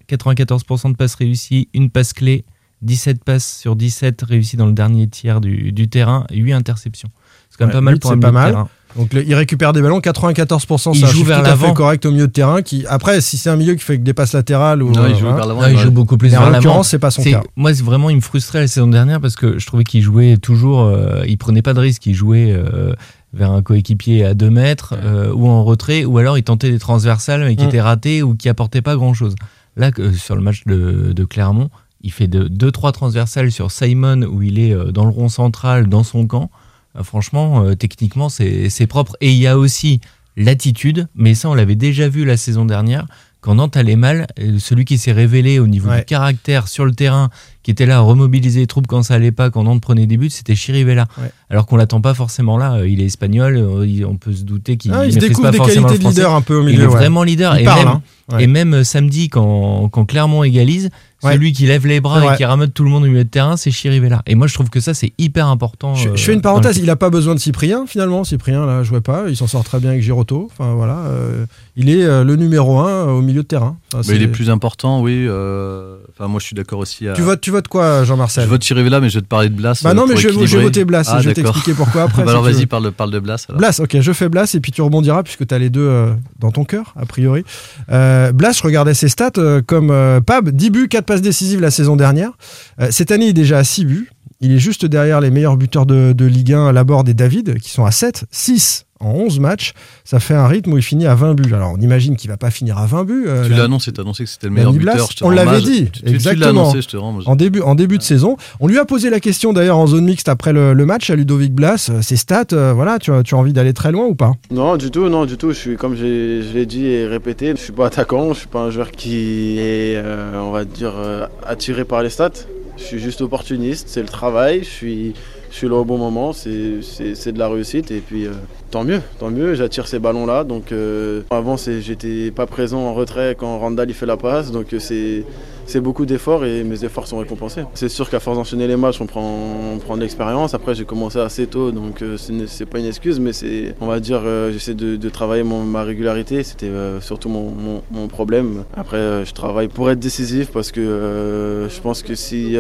[0.08, 2.44] 94% de passes réussies, une passe clé,
[2.82, 7.08] 17 passes sur 17 réussies dans le dernier tiers du, du terrain, 8 interceptions.
[7.50, 8.50] C'est quand même Ouais, pas mal pour un pas mal.
[8.52, 8.68] terrain.
[8.96, 11.74] Donc le- il récupère des ballons, 94%, Il un joue vers tout à fait l'avant.
[11.74, 12.62] correct au milieu de terrain.
[12.62, 15.12] Qui, après, si c'est un milieu qui fait que des passes latérales ou Non, il
[15.12, 15.36] euh, joue voilà.
[15.36, 15.60] vers l'avant.
[15.62, 16.64] Non, il joue beaucoup plus Mais en vers l'avant.
[16.64, 17.42] l'occurrence, c'est pas son C'est- cas.
[17.56, 20.36] Moi, c'est vraiment, il me frustrait la saison dernière parce que je trouvais qu'il jouait
[20.38, 22.94] toujours, euh, il prenait pas de risque, il jouait euh,
[23.32, 26.78] vers un coéquipier à 2 mètres euh, ou en retrait, ou alors il tentait des
[26.78, 27.68] transversales mais qui Mm.
[27.68, 29.34] étaient ratés ou qui apportaient pas grand chose.
[29.76, 31.68] Là, que- sur le match de, de Clermont,
[32.02, 36.04] il fait 2-3 transversales sur Simon où il est euh, dans le rond central, dans
[36.04, 36.50] son camp.
[36.96, 39.16] Euh, franchement, euh, techniquement, c'est propre.
[39.20, 40.00] Et il y a aussi
[40.36, 43.06] l'attitude, mais ça, on l'avait déjà vu la saison dernière.
[43.40, 46.00] Quand Nantes allait mal, euh, celui qui s'est révélé au niveau Ouais.
[46.00, 47.30] du caractère sur le terrain,
[47.66, 50.16] qui était là à remobiliser les troupes quand ça allait pas, quand Nantes prenait des
[50.16, 51.08] buts, c'était Chirivella.
[51.20, 51.32] Ouais.
[51.50, 52.74] Alors qu'on l'attend pas forcément là.
[52.74, 55.50] Euh, Il est espagnol, euh, il- on peut se douter qu'il Ah, il maîtrise pas
[55.50, 56.20] des forcément qualités le français.
[56.20, 56.84] leader un peu au Il milieu.
[56.84, 56.92] est ouais.
[56.92, 57.56] vraiment leader.
[57.56, 58.02] Il et, parle, même, hein.
[58.32, 58.44] Ouais.
[58.44, 60.90] et même euh, samedi, quand, quand Clermont égalise,
[61.22, 61.32] Ouais.
[61.32, 63.56] celui qui lève les bras et qui ramène tout le monde au milieu de terrain,
[63.56, 64.20] c'est Chirivella.
[64.26, 65.94] Et moi, je trouve que ça, c'est hyper important.
[65.94, 68.22] Je, euh, je fais une parenthèse, il a pas besoin de Cyprien finalement.
[68.22, 70.48] Cyprien là jouait pas, il s'en sort très bien avec Giroto.
[70.52, 73.76] Enfin voilà, euh, il est euh, le numéro un au milieu de terrain.
[73.94, 75.24] Enfin, Mais il c'est- est plus important, oui.
[75.26, 77.08] euh, Enfin, moi, je suis d'accord aussi.
[77.08, 77.12] À...
[77.14, 79.54] Tu votes, tu votes quoi, Jean-Marcel Je vote Chirivella, mais je vais te parler de
[79.54, 79.80] Blas.
[79.82, 81.04] Bah euh, non, pour mais je, je vais voter Blas.
[81.08, 82.24] Ah, je vais t'expliquer pourquoi après.
[82.24, 83.46] Bah alors, si tu vas-y, parle, parle de Blas.
[83.48, 83.58] alors.
[83.58, 86.12] Blas, ok, je fais Blas et puis tu rebondiras puisque tu as les deux euh,
[86.38, 87.44] dans ton cœur, a priori.
[87.90, 91.60] Euh, Blas, je regardais ses stats euh, comme euh, Pab, 10 buts, 4 passes décisives
[91.60, 92.32] la saison dernière.
[92.80, 94.10] Euh, cette année, il est déjà à 6 buts.
[94.40, 97.70] Il est juste derrière les meilleurs buteurs de, de Ligue 1, Laborde et David, qui
[97.70, 99.72] sont à 7, 6 en 11 matchs.
[100.04, 101.52] Ça fait un rythme où il finit à 20 buts.
[101.54, 103.24] Alors on imagine qu'il va pas finir à 20 buts.
[103.26, 105.08] euh, Tu l'as annoncé, t'as annoncé que c'était le meilleur Blas, buteur.
[105.10, 106.48] je te on l'avait dit, Tu- exactement.
[106.62, 107.18] annoncé, je te rends.
[107.26, 110.04] En début, en début de saison, on lui a posé la question d'ailleurs en zone
[110.04, 111.88] mixte après le, le match à Ludovic Blas.
[111.90, 114.32] euh, Ses stats, euh, voilà, tu as, tu as envie d'aller très loin ou pas?
[114.50, 115.50] Non, du tout, non, du tout.
[115.52, 118.60] Je suis, comme je l'ai dit et répété, je suis pas attaquant, je suis pas
[118.60, 122.30] un joueur qui est, euh, on va dire, euh, attiré par les stats.
[122.78, 125.14] Je suis juste opportuniste, c'est le travail, je suis,
[125.56, 128.32] je suis là au bon moment, c'est de la réussite et puis euh,
[128.70, 130.44] tant mieux, tant mieux, j'attire ces ballons-là.
[130.44, 134.74] Donc euh, avant, j'étais pas présent en retrait quand Randall il fait la passe, donc
[134.74, 135.24] euh, c'est
[135.66, 137.64] c'est beaucoup d'efforts et mes efforts sont récompensés.
[137.74, 139.36] C'est sûr qu'à force d'enchaîner les matchs, on prend,
[139.74, 140.54] on prend de l'expérience.
[140.54, 144.00] Après, j'ai commencé assez tôt, donc euh, c'est pas une excuse, mais c'est, on va
[144.00, 146.42] dire, euh, j'essaie de, travailler ma régularité.
[146.42, 148.64] C'était euh, surtout mon, problème.
[148.76, 152.56] Après, je travaille pour être décisif parce que je pense que si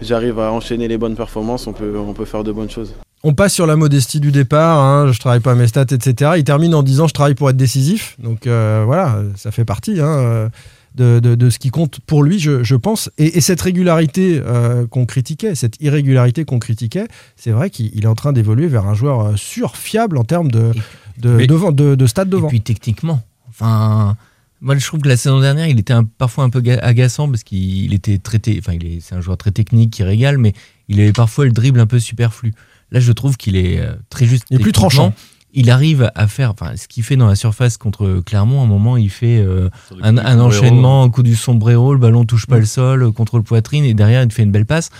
[0.00, 2.94] j'arrive à enchaîner les bonnes performances, on peut, on peut faire de bonnes choses.
[3.24, 6.32] On passe sur la modestie du départ, hein, je travaille pas mes stats, etc.
[6.36, 8.16] Il termine en disant je travaille pour être décisif.
[8.18, 10.50] Donc voilà, ça fait partie hein,
[10.94, 13.10] de, de- de ce qui compte pour lui, je, je pense.
[13.18, 18.04] Et, et cette régularité euh, qu'on critiquait, cette irrégularité qu'on critiquait, c'est vrai qu'il il
[18.04, 20.72] est en train d'évoluer vers un joueur euh, sûr, fiable en termes de,
[21.18, 22.48] de, de, de stade Et devant.
[22.48, 24.16] puis techniquement, enfin,
[24.60, 27.28] moi je trouve que la saison dernière, il était un- parfois un peu ga- agaçant
[27.28, 30.52] parce qu'il était traité, enfin, il est, c'est un joueur très technique qui régale, mais
[30.88, 32.54] il avait parfois le dribble un peu superflu.
[32.90, 34.44] Là, je trouve qu'il est euh, très juste.
[34.50, 35.12] Il est plus tranchant.
[35.54, 38.66] Il arrive à faire, enfin, ce qu'il fait dans la surface contre Clermont, à un
[38.66, 42.58] moment, il fait euh, le un, enchaînement, un coup du sombrero, le ballon touche pas
[42.58, 44.90] le sol, euh, contrôle poitrine, et derrière, il te fait une belle passe.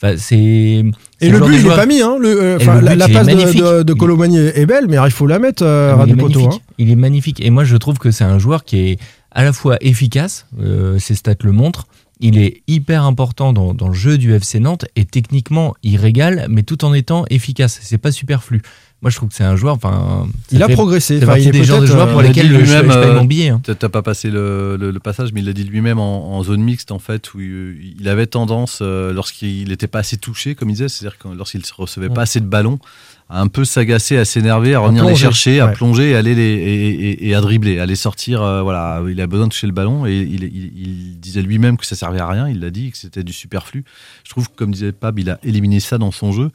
[0.00, 0.84] Enfin, c'est.
[1.20, 2.00] Et le genre but, il est joueur- pas mis.
[2.00, 3.60] Hein, le, euh, le la, but, passe de, magnifique.
[3.60, 6.40] de, est belle, mais il faut la mettre euh, Ah, ras il, est poteau.
[6.40, 6.62] magnifique.
[6.78, 7.40] il est magnifique.
[7.44, 8.98] Et moi, je trouve que c'est un joueur qui est
[9.32, 11.86] à la fois efficace, euh, ses stats le montrent,
[12.20, 16.46] il est hyper important dans, dans le jeu du FC Nantes et techniquement, il régale,
[16.48, 17.78] mais tout en étant efficace.
[17.82, 18.62] C'est pas superflu.
[19.00, 19.74] Moi, je trouve que c'est un joueur.
[19.76, 21.20] Enfin, Il a progressé.
[21.22, 22.78] Enfin, il est des genres de joueurs euh, pour il a lesquels dit je, je
[22.82, 23.48] lui-même, paye mon billet.
[23.50, 23.60] hein.
[23.62, 26.42] T'as t'as pas passé le, le- le passage, mais il l'a dit lui-même en, en
[26.42, 30.56] zone mixte, en fait, où il, il avait tendance, euh, lorsqu'il n'était pas assez touché,
[30.56, 32.80] comme il disait, c'est-à-dire lorsqu'il ne recevait pas assez de ballons,
[33.30, 35.72] à un peu s'agacer, à s'énerver, à revenir les plonger, chercher, à ouais.
[35.74, 38.42] plonger, à aller les, et, et- et à dribbler, à les sortir.
[38.42, 41.76] euh, voilà, il a besoin de toucher le ballon et il, il- il disait lui-même
[41.76, 42.48] que ça servait à rien.
[42.48, 43.84] Il l'a dit que c'était du superflu.
[44.24, 46.50] Je trouve que, comme disait Pab, il a éliminé ça dans son jeu.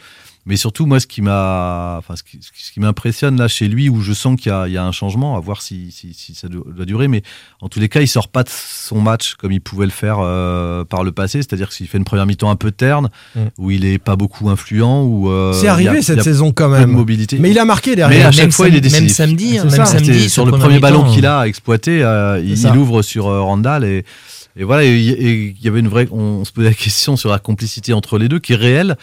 [0.45, 3.87] Mais surtout, moi, ce qui m'a, enfin, ce qui, ce qui m'impressionne là chez lui,
[3.87, 6.13] où je sens qu'il y a, il y a un changement, à voir si, si,
[6.13, 7.07] si ça doit durer.
[7.07, 7.23] Mais
[7.61, 10.17] en tous les cas, il sort pas de son match comme il pouvait le faire
[10.19, 11.37] euh, par le passé.
[11.41, 13.39] C'est-à-dire que s'il fait une première mi-temps un peu terne, Mm.
[13.57, 16.67] où il est pas beaucoup influent, où euh, C'est a- arrivé cette a saison quand
[16.69, 16.89] même.
[16.91, 17.37] mobilité.
[17.39, 18.27] Mais il a marqué Mais derrière.
[18.27, 19.01] à chaque Même fois, il est décisif.
[19.01, 23.01] même samedi, même samedi, sur le premier ballon qu'il a exploité, euh, il, il ouvre
[23.01, 24.03] sur euh, Randall et,
[24.57, 24.83] et voilà.
[24.83, 26.07] il y avait une vraie.
[26.11, 28.97] On se posait la question sur la complicité entre les deux qui est réelle,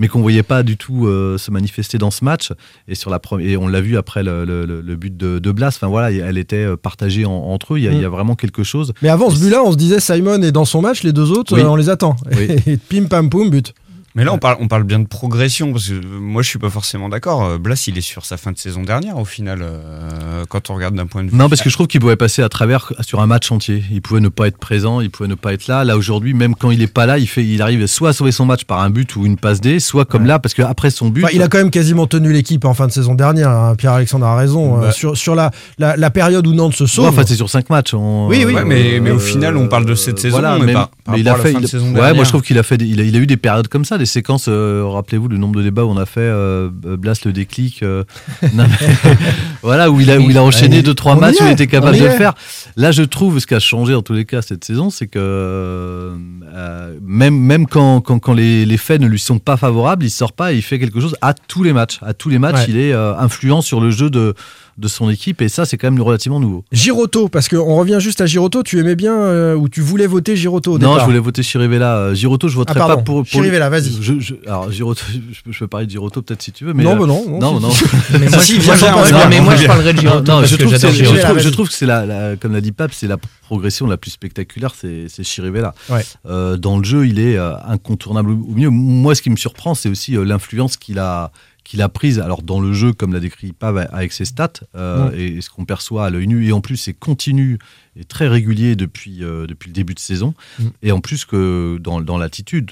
[0.00, 2.52] mais qu'on voyait pas du tout euh, se manifester dans ce match.
[2.88, 5.38] Et sur la première, et on l'a vu après le, le- le- le but de,
[5.38, 5.68] de Blas.
[5.68, 7.78] Enfin voilà, elle était euh, partagée en- entre eux.
[7.78, 7.94] Il y, a, Mm.
[7.94, 8.92] il y a vraiment quelque chose.
[9.02, 11.54] Mais avant ce but-là, on se disait Simon est dans son match, les deux autres,
[11.54, 11.60] Oui.
[11.62, 12.16] euh, on les attend.
[12.36, 12.48] Oui.
[12.66, 13.74] Et pim pam poum, but.
[14.16, 16.58] Mais là, on parle, on parle bien de progression, parce que euh, moi, je suis
[16.58, 17.44] pas forcément d'accord.
[17.44, 20.74] Euh, Blas, il est sur sa fin de saison dernière, au final, euh, quand on
[20.74, 21.36] regarde d'un point de vue.
[21.36, 23.84] Non, parce que je trouve qu'il pouvait passer à travers sur un match entier.
[23.92, 25.84] Il pouvait ne pas être présent, il pouvait ne pas être là.
[25.84, 28.32] Là aujourd'hui, même quand il est pas là, il fait, il arrive soit à sauver
[28.32, 31.08] son match par un but ou une passe D, soit comme là, parce qu'après son
[31.08, 33.50] but, Enfin, il a quand même quasiment tenu l'équipe en fin de saison dernière.
[33.50, 33.76] hein.
[33.76, 34.78] Pierre-Alexandre a raison.
[34.78, 34.92] euh, Bah.
[34.92, 37.06] sur sur la, la, la période où Nantes se Ouais, sauve.
[37.06, 37.94] enfin, c'est sur 5 matchs.
[37.94, 38.54] on- Oui, oui.
[38.54, 40.74] Ouais, mais, mais au Euh, final, on parle de cette saison, voilà, mais,
[41.16, 41.52] il a fait.
[41.52, 42.76] fin il- de saison ouais, moi je trouve qu'il a fait.
[42.76, 44.46] des- il, a, il a eu des périodes comme ça, des séquences.
[44.48, 47.82] euh, Rappelez-vous le nombre de débats où on a fait euh, Blas le déclic.
[47.84, 48.02] euh,
[48.54, 49.14] non, mais-
[49.62, 51.66] voilà où il a où il a enchaîné Ouais, deux trois matchs où il était
[51.68, 52.34] capable de le faire.
[52.76, 55.18] Là, je trouve ce qui a changé en tous les cas cette saison, c'est que
[55.18, 56.16] euh,
[56.54, 60.10] euh, même même quand quand, quand les, les faits ne lui sont pas favorables, il
[60.10, 61.98] sort pas et il fait quelque chose à tous les matchs.
[62.02, 62.66] À tous les matchs, Ouais.
[62.68, 64.34] il est euh, influent sur le jeu de
[64.80, 66.64] de son équipe et ça c'est quand même relativement nouveau.
[66.72, 68.62] Giroto, parce qu'on revient juste à Giroto.
[68.62, 71.42] Tu aimais bien euh, ou tu voulais voter Giroto au Non, départ je voulais voter
[71.42, 71.96] Chirivella.
[71.96, 73.22] Euh, Giroto, je voterais Ah, pas pour.
[73.22, 73.90] pour Chirivella, vas-y.
[74.00, 76.72] Je, je- alors, Giroto, je, peux- je peux parler de Giroto peut-être si tu veux,
[76.72, 76.82] mais.
[76.84, 77.68] Non, euh, bah non, non, non.
[78.18, 80.72] Mais moi, Si, non, mais moi, je parlerai de Giroto Non, parce je que trouve,
[80.72, 81.20] que c'est- je, Giroto.
[81.20, 81.52] trouve, je vas-y.
[81.52, 83.16] trouve que c'est la, la- comme l'a dit Pape, c'est la
[83.46, 85.74] progression la plus spectaculaire, c'est Chirivella.
[85.90, 86.04] Ouais.
[86.26, 87.36] Euh, dans le jeu, il est
[87.68, 88.70] incontournable au mieux.
[88.70, 91.30] Moi, ce qui me surprend, c'est aussi l'influence qu'il a
[91.70, 92.18] qu'il a prise.
[92.18, 95.64] Alors dans le jeu, comme l'a décrit Pape avec ses stats euh, et, ce qu'on
[95.64, 97.58] perçoit à l'œil nu, et en plus c'est continu
[98.04, 100.34] très régulier depuis euh, depuis le début de saison.
[100.58, 100.64] Mm.
[100.82, 102.70] Et en plus que dans, dans l'attitude,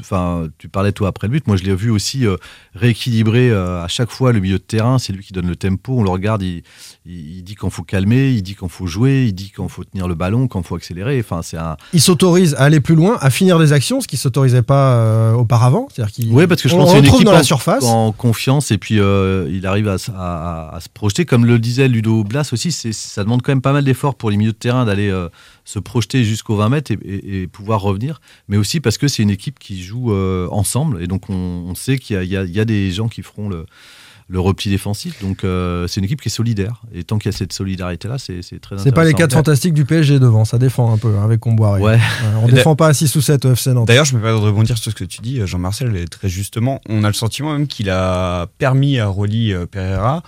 [0.58, 2.36] tu parlais toi après le but, moi je l'ai vu aussi euh,
[2.74, 4.98] rééquilibrer euh, à chaque fois le milieu de terrain.
[4.98, 5.98] C'est lui qui donne le tempo.
[5.98, 6.62] On le regarde, il,
[7.06, 9.84] il, il dit qu'on faut calmer, il dit qu'on faut jouer, il dit qu'on faut
[9.84, 11.18] tenir le ballon, qu'on faut accélérer.
[11.20, 11.76] Enfin, c'est un.
[11.92, 15.88] Il s'autorise à aller plus loin, à finir des actions, ce qui s'autorisait pas auparavant.
[15.92, 17.84] C'est-à-dire qu'il Oui, parce que je on pense une équipe dans la en- surface.
[17.84, 21.24] en confiance et puis il arrive à, à- à- à se projeter.
[21.24, 24.36] Comme le disait Ludo Blas aussi, ça demande quand même pas mal d'efforts pour les
[24.36, 25.28] milieux de terrain d'aller euh,
[25.64, 28.20] se projeter jusqu'aux 20 mètres et, et- et pouvoir revenir.
[28.48, 31.34] Mais aussi parce que c'est une équipe qui joue euh, ensemble et donc on,
[31.68, 33.66] on sait qu'il y a, y y des gens qui feront le,
[34.30, 35.20] le repli défensif.
[35.22, 38.18] Donc euh, c'est une équipe qui est solidaire et tant qu'il y a cette solidarité-là,
[38.18, 39.16] c'est c'est très C'est pas les intéressant.
[39.16, 41.80] quatre fantastiques du PSG devant, ça défend un peu hein, avec Comboiré.
[41.82, 41.94] Ouais.
[42.24, 43.88] Euh, on défend pas à 6 ou 7 au FC Nantes.
[43.88, 46.80] D'ailleurs, je me permets de rebondir sur ce que tu dis, Jean-Marcel, et très justement,
[46.88, 50.22] on a le sentiment même qu'il a permis à Rolly Pereira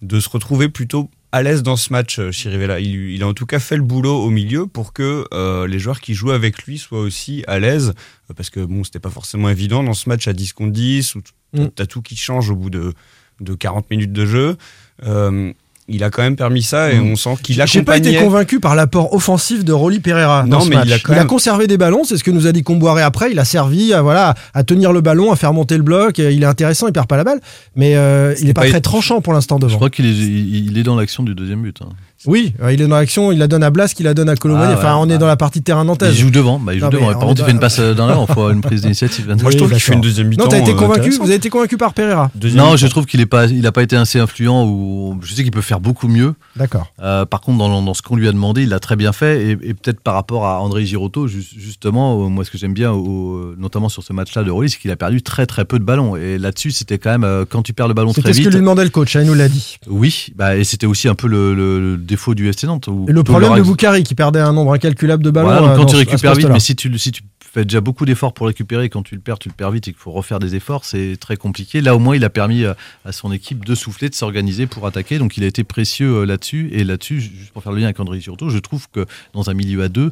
[0.00, 2.78] de se retrouver plutôt à l'aise dans ce match, euh, Chirivella.
[2.80, 5.78] Il, il a en tout cas fait le boulot au milieu pour que euh, les
[5.78, 7.94] joueurs qui jouent avec lui soient aussi à l'aise,
[8.30, 11.14] euh, parce que bon, c'était pas forcément évident dans ce match à 10 contre 10,
[11.16, 11.22] où
[11.54, 11.66] Mm.
[11.74, 12.94] t'as tout qui change au bout de,
[13.40, 14.56] de 40 minutes de jeu.
[15.04, 15.52] Euh,
[15.88, 17.12] il a quand même permis ça et Mm.
[17.12, 20.42] on sent qu'il J'ai pas été convaincu par l'apport offensif de Rolly Pereira.
[20.42, 20.86] dans Non, ce mais match.
[20.86, 23.32] il a quand même- conservé des ballons, c'est ce que nous a dit Comboiré après.
[23.32, 26.18] Il a servi à, voilà, à tenir le ballon, à faire monter le bloc.
[26.18, 27.40] Il est intéressant, il perd pas la balle.
[27.76, 29.76] Mais euh, il est pas, pas- très tranchant pour l'instant Je devant.
[29.76, 31.76] crois qu'il est, il il est dans l'action du deuxième but.
[31.82, 31.88] hein.
[32.26, 34.36] Oui, euh, il est dans l'action, il la donne à Blas, qu'il la donne à
[34.36, 34.72] Colomani.
[34.74, 35.18] Ah, enfin, ouais, on est bah.
[35.18, 36.14] dans la partie de terrain Il nantaise.
[36.16, 37.06] joue devant, bah, il joue Non, devant.
[37.12, 39.26] Par contre, il fait une dans- passe d'un il faut une prise d'initiative.
[39.40, 40.44] Moi, je trouve qu'il fait une deuxième mi-temps.
[40.44, 42.30] Non, t'as été euh, convaincu, vous avez été convaincu par Pereira.
[42.34, 44.66] Deuxième Non, je trouve qu'il n'est pas, il a pas été assez influent.
[44.66, 46.34] Ou je sais qu'il peut faire beaucoup mieux.
[46.56, 46.92] D'accord.
[47.02, 49.42] Euh, par contre, dans, dans ce qu'on lui a demandé, il l'a très bien fait.
[49.44, 52.74] Et, et peut-être par rapport à André Girotto, ju- justement, euh, moi, ce que j'aime
[52.74, 55.78] bien, au- notamment sur ce match-là de Rolly, c'est qu'il a perdu très très peu
[55.78, 56.16] de ballons.
[56.16, 58.42] Et là-dessus, c'était quand même euh, quand tu perds le ballon très C'était ce que
[58.44, 58.52] vite.
[58.54, 59.76] lui demandait le coach, hein, il nous l'a dit.
[59.88, 62.86] Oui, bah, et c'était aussi un peu le défaut du FC Nantes.
[62.88, 65.48] où- le problème de Boukari qui perdait un nombre incalculable de ballons.
[65.48, 67.22] Voilà, euh, quand tu récupères vite, mais si tu, si tu
[67.52, 69.92] fais déjà beaucoup d'efforts pour récupérer, quand tu le perds, tu le perds vite et
[69.92, 71.80] qu'il faut refaire des efforts, c'est très compliqué.
[71.80, 74.86] Là, au moins, il a permis euh, à son équipe de souffler, de s'organiser pour
[74.86, 75.18] attaquer.
[75.18, 76.70] Donc, il a été précieux euh, là-dessus.
[76.72, 79.50] Et là-dessus, ju- juste pour faire le lien avec André Girotto, je trouve que dans
[79.50, 80.10] un milieu à deux,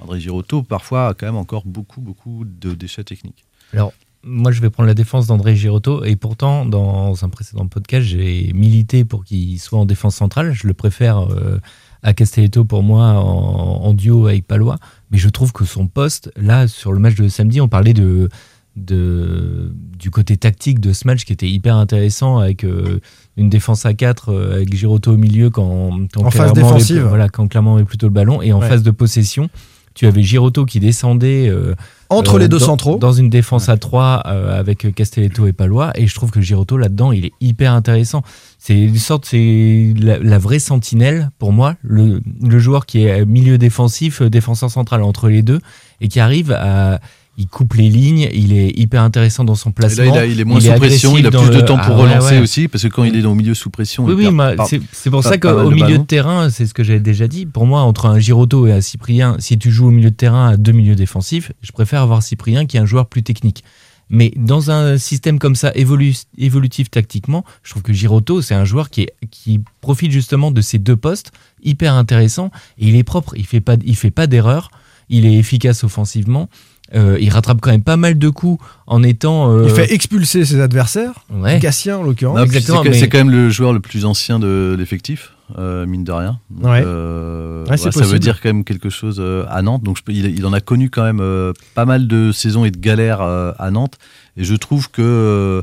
[0.00, 3.44] André Girotto, parfois, a quand même encore beaucoup, beaucoup de déchets techniques.
[3.72, 3.92] Alors,
[4.24, 6.04] moi, je vais prendre la défense d'André Girotto.
[6.04, 10.52] Et pourtant, dans un précédent podcast, j'ai milité pour qu'il soit en défense centrale.
[10.52, 11.58] Je le préfère euh,
[12.02, 14.76] à Castelletto pour moi en, en duo avec Palois.
[15.10, 18.28] Mais je trouve que son poste, là, sur le match de samedi, on parlait de,
[18.76, 23.00] de, du côté tactique de ce match qui était hyper intéressant avec euh,
[23.36, 27.02] une défense à 4 euh, avec Girotto au milieu quand, quand En phase défensive.
[27.02, 28.68] voilà, quand Clermont avait plutôt le ballon et en Ouais.
[28.68, 29.48] phase de possession
[29.94, 31.74] tu avais Giroto qui descendait euh,
[32.10, 32.96] Entre les deux dans- centraux.
[32.98, 37.12] dans une défense à 3 avec Castelletto et Palois et je trouve que Giroto là-dedans
[37.12, 38.22] il est hyper intéressant
[38.58, 43.24] c'est une sorte c'est la, la vraie sentinelle pour moi le, le joueur qui est
[43.26, 45.60] milieu défensif euh, défenseur central entre les deux
[46.00, 47.00] et qui arrive à
[47.38, 50.04] il coupe les lignes, il est hyper intéressant dans son Et placement.
[50.04, 52.02] là, il, a- il est moins sous pression, il a plus de temps pour Ah
[52.02, 52.40] relancer ouais.
[52.42, 55.22] aussi, parce que quand il est au milieu sous pression, Oui, il oui, c'est pour
[55.22, 57.46] ça qu'au milieu de terrain, c'est ce que j'avais déjà dit.
[57.46, 60.48] Pour moi, entre un Giroto et un Cyprien, si tu joues au milieu de terrain
[60.50, 63.64] à deux milieux défensifs, je préfère avoir Cyprien qui est un joueur plus technique.
[64.12, 68.64] Mais dans un système comme ça, évolu- évolutif tactiquement, je trouve que Giroto, c'est un
[68.64, 71.30] joueur qui, est- qui profite justement de ces deux postes,
[71.62, 74.70] hyper intéressant, et il est propre, il fait pas, il fait pas d'erreur,
[75.10, 76.48] il est efficace offensivement,
[76.94, 79.50] euh, il rattrape quand même pas mal de coups en étant...
[79.52, 81.24] euh, Il fait expulser ses adversaires.
[81.32, 81.58] Ouais.
[81.58, 82.40] Gatien, en l'occurrence.
[82.40, 86.12] Exactement, c'est mais- quand même le joueur le plus ancien de l'effectif, euh, mine de
[86.12, 86.38] rien.
[86.50, 86.82] Donc, Ouais.
[86.84, 89.82] euh, Ouais, c'est ouais, ça veut dire quand même quelque chose euh, à Nantes.
[89.82, 92.70] Donc je il, il en a connu quand même euh, pas mal de saisons et
[92.70, 93.98] de galères euh, à Nantes.
[94.36, 95.62] Et je trouve que euh,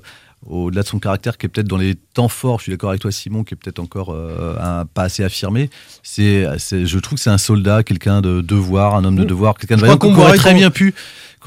[0.50, 3.02] au-delà de son caractère, qui est peut-être dans les temps forts, je suis d'accord avec
[3.02, 5.70] toi Simon, qui est peut-être encore euh, un- pas assez affirmé.
[6.04, 6.46] C'est,
[6.86, 9.28] je trouve que c'est un soldat, quelqu'un de devoir, un homme de Mm.
[9.28, 10.94] devoir, quelqu'un de vaillant, qu'on aurait très bien pu.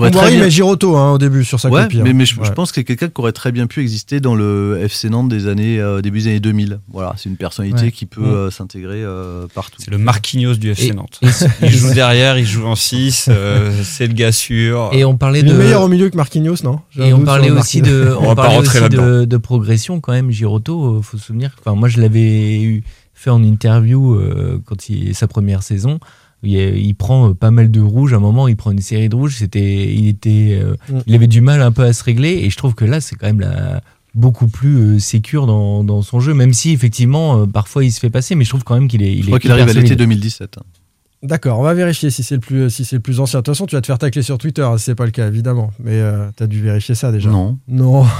[0.00, 1.98] Aurait très bien- met Giroto hein, au début sur sa Ouais, copie.
[2.00, 2.02] hein.
[2.04, 2.50] mais, mais je, je Ouais.
[2.52, 5.46] pense que c'est quelqu'un qui aurait très bien pu exister dans le FC Nantes des
[5.48, 6.80] années euh, début des années 2000.
[6.92, 7.92] Voilà, c'est une personnalité Ouais.
[7.92, 9.76] qui peut euh, s'intégrer euh, partout.
[9.78, 11.20] C'est le Marquinhos du FC Et- Nantes.
[11.62, 13.28] il joue derrière, il joue en 6,
[13.84, 14.90] c'est le gars sûr.
[14.92, 16.80] Et on parlait Il est de meilleur au milieu que Marquinhos, non?
[16.98, 20.00] Et on parlait aussi de, On va on pas parlait rentrer aussi de, de progression
[20.00, 20.30] quand même.
[20.30, 21.50] Giroto, faut se souvenir.
[21.60, 22.82] Enfin, moi, je l'avais eu
[23.14, 25.98] fait en interview euh, quand il sa première saison.
[26.42, 28.12] Il, il prend euh, pas mal de rouges.
[28.14, 29.36] À un moment, il prend une série de rouges.
[29.36, 30.98] C'était, il était, euh, Mm.
[31.06, 32.30] il avait du mal un peu à se régler.
[32.42, 33.82] Et je trouve que là, c'est quand même la,
[34.14, 38.00] beaucoup plus euh, sécure dans, dans son jeu, même si effectivement, euh, parfois, il se
[38.00, 38.34] fait passer.
[38.34, 39.98] Mais je trouve quand même qu'il est, il je crois qu'il arrive à l'été solide.
[39.98, 40.56] 2017.
[40.58, 40.62] hein.
[41.22, 43.40] D'accord, on va vérifier si c'est le plus si c'est le plus ancien.
[43.40, 45.28] De toute façon, tu vas te faire tacler sur Twitter si c'est pas le cas,
[45.28, 45.70] évidemment.
[45.78, 46.00] Mais
[46.34, 47.28] tu as dû vérifier ça déjà.
[47.28, 47.58] Non.
[47.68, 48.06] Non.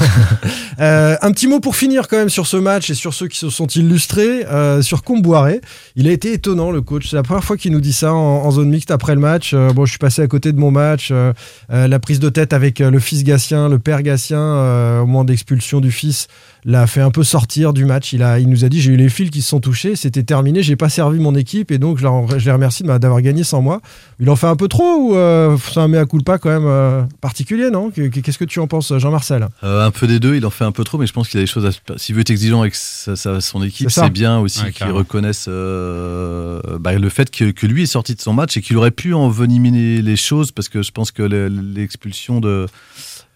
[0.78, 3.36] Euh, un petit mot pour finir quand même sur ce match et sur ceux qui
[3.38, 4.46] se sont illustrés.
[4.46, 5.60] euh, sur Comboiré,
[5.94, 7.10] il a été étonnant le coach.
[7.10, 9.50] C'est la première fois qu'il nous dit ça en, en zone mixte après le match.
[9.52, 11.10] Euh, bon, je suis passé à côté de mon match.
[11.10, 11.34] euh,
[11.70, 15.06] euh, la prise de tête avec euh, le fils Gatien, le père Gatien, euh, au
[15.06, 16.28] moment d'expulsion du fils,
[16.64, 18.12] l'a fait un peu sortir du match.
[18.12, 20.22] Il, a, il nous a dit j'ai eu les fils qui se sont touchés, c'était
[20.22, 22.06] terminé, j'ai pas servi mon équipe et donc je,
[22.38, 23.80] je les remercie de d'avoir gagné sans moi.
[24.20, 27.02] Il en fait un peu trop ou euh, c'est un mea culpa quand même euh,
[27.20, 27.90] particulier, non?
[27.90, 29.48] Qu'est-ce que tu en penses, Jean-Marcel?
[29.64, 31.38] Euh, un peu des deux, il en fait un peu trop, mais je pense qu'il
[31.38, 31.70] a des choses à.
[31.98, 34.08] S'il veut être exigeant avec sa- sa- son équipe, C'est ça.
[34.08, 38.20] bien aussi Ouais, qu'il reconnaisse euh, bah, le fait que, que lui est sorti de
[38.20, 41.48] son match et qu'il aurait pu envenimer les choses parce que je pense que le-
[41.48, 42.66] l'expulsion de.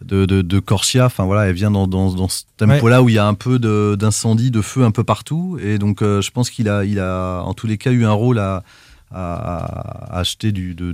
[0.02, 3.14] De, de, de Corsia, enfin voilà, elle vient dans, dans, dans ce tempo-là où il
[3.14, 3.58] y a un peu
[3.96, 7.40] d'incendie, de, feu un peu partout, et donc euh, je pense qu'il a, il a,
[7.40, 8.64] en tous les cas, eu un rôle à,
[9.10, 10.92] à, à acheter du, de,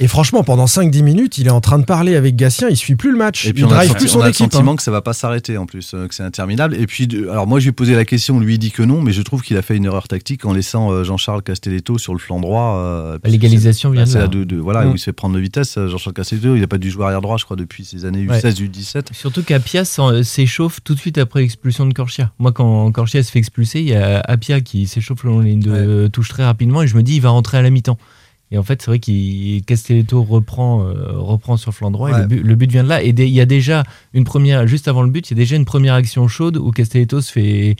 [0.00, 2.96] Et franchement, pendant 5-10 minutes, il est en train de parler avec Gatien, il suit
[2.96, 3.46] plus le match.
[3.46, 4.50] Et puis il on le drive plus son on a le équipe.
[4.52, 4.76] sentiment hein.
[4.76, 6.74] que ça va pas s'arrêter en plus, euh, que c'est interminable.
[6.74, 9.00] Et puis, alors moi, je lui ai posé la question, lui il dit que non,
[9.02, 12.12] mais je trouve qu'il a fait une erreur tactique en laissant euh, Jean-Charles Castelletto sur
[12.12, 12.76] le flanc droit.
[12.78, 14.26] euh, L'égalisation vient là.
[14.26, 14.90] de- de- voilà, Mm.
[14.90, 15.78] où il se fait prendre de vitesse.
[15.78, 18.26] euh, Jean-Charles Castelletto, il n'a pas dû jouer arrière droit, je crois, depuis ses années
[18.28, 18.40] Ouais.
[18.40, 19.12] U16, U17.
[19.14, 22.32] Surtout qu'Apia s'échauffe tout de suite après l'expulsion de Corchia.
[22.40, 25.44] Moi, quand Corchia se fait expulser, il y a Apia qui s'échauffe le long de
[25.44, 27.70] la ligne de touche très rapidement et je me dis, il va rentrer à la
[27.70, 27.96] mi-temps.
[28.54, 32.26] Et en fait, c'est vrai qu'il Castelletto reprend, euh, reprend sur flanc droit et le
[32.28, 33.02] but, le but vient de là.
[33.02, 35.56] Et il y a déjà une première, juste avant le but, il y a déjà
[35.56, 37.74] une première action chaude où Castelletto se fait,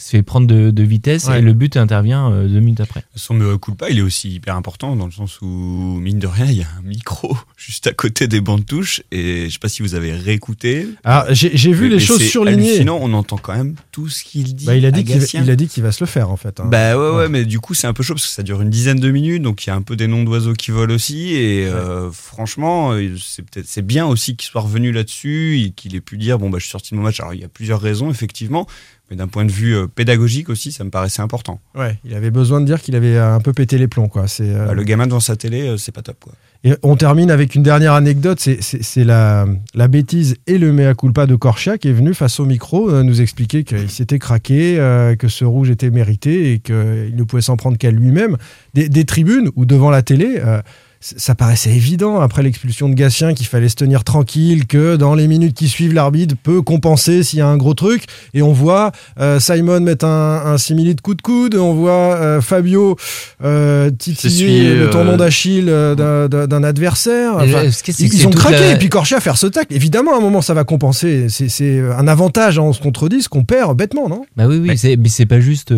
[0.00, 1.38] se fait prendre de, de vitesse Ouais.
[1.38, 3.04] et le but intervient euh, deux minutes après.
[3.14, 6.46] Son mea culpa, il est aussi hyper important dans le sens où, mine de rien,
[6.46, 9.58] il y a un micro juste à côté des bancs de touche et je sais
[9.58, 10.88] pas si vous avez réécouté.
[11.04, 12.68] Alors, j'ai vu les choses surlignées.
[12.70, 14.64] hallucinant, on entend quand même tout ce qu'il dit.
[14.66, 16.58] Bah, il, a dit qu'il il a dit qu'il va se le faire en fait.
[16.60, 16.64] hein.
[16.66, 18.70] Bah ouais, ouais, mais du coup, c'est un peu chaud parce que ça dure une
[18.70, 21.34] dizaine de minutes, donc il y a un peu des noms d'oiseaux qui volent aussi.
[21.34, 25.94] Et euh, franchement, euh, c'est peut-être c'est bien aussi qu'il soit revenu là-dessus et qu'il
[25.94, 27.20] ait pu dire bon, bah, je suis sorti de mon match.
[27.20, 28.66] Alors, il y a plusieurs raisons, effectivement,
[29.10, 31.60] mais d'un point de vue euh, pédagogique aussi, ça me paraissait important.
[31.74, 34.08] Ouais, il avait besoin de dire qu'il avait un peu pété les plombs.
[34.08, 34.28] Quoi.
[34.28, 36.32] C'est, euh, Bah, le gamin devant sa télé, euh, c'est pas top, quoi.
[36.62, 41.26] Et on termine avec une dernière anecdote, c'est- la, la bêtise et le mea culpa
[41.26, 45.16] de Korchia qui est venu face au micro euh, nous expliquer qu'il s'était craqué, euh,
[45.16, 48.36] que ce rouge était mérité et qu'il ne pouvait s'en prendre qu'à lui-même.
[48.74, 50.60] Des, des tribunes ou devant la télé, euh,
[51.02, 55.28] ça paraissait évident après l'expulsion de Gatien qu'il fallait se tenir tranquille, que dans les
[55.28, 58.04] minutes qui suivent, l'arbitre peut compenser s'il y a un gros truc.
[58.34, 61.90] Et on voit euh, Simon mettre un, un simili de coup de coude, on voit
[62.16, 62.96] euh, Fabio
[63.42, 67.32] euh, titiller le tendon euh, d'Achille euh, d'un- adversaire.
[67.36, 69.72] Enfin, ce ils que ils ont craqué la- et puis Corchia faire ce tacle.
[69.74, 71.28] Évidemment, à un moment, ça va compenser.
[71.30, 74.26] C'est- C'est un avantage en 11 contre 10 qu'on perd bêtement, non?
[74.36, 75.72] Bah oui, oui, c'est- mais c'est pas juste.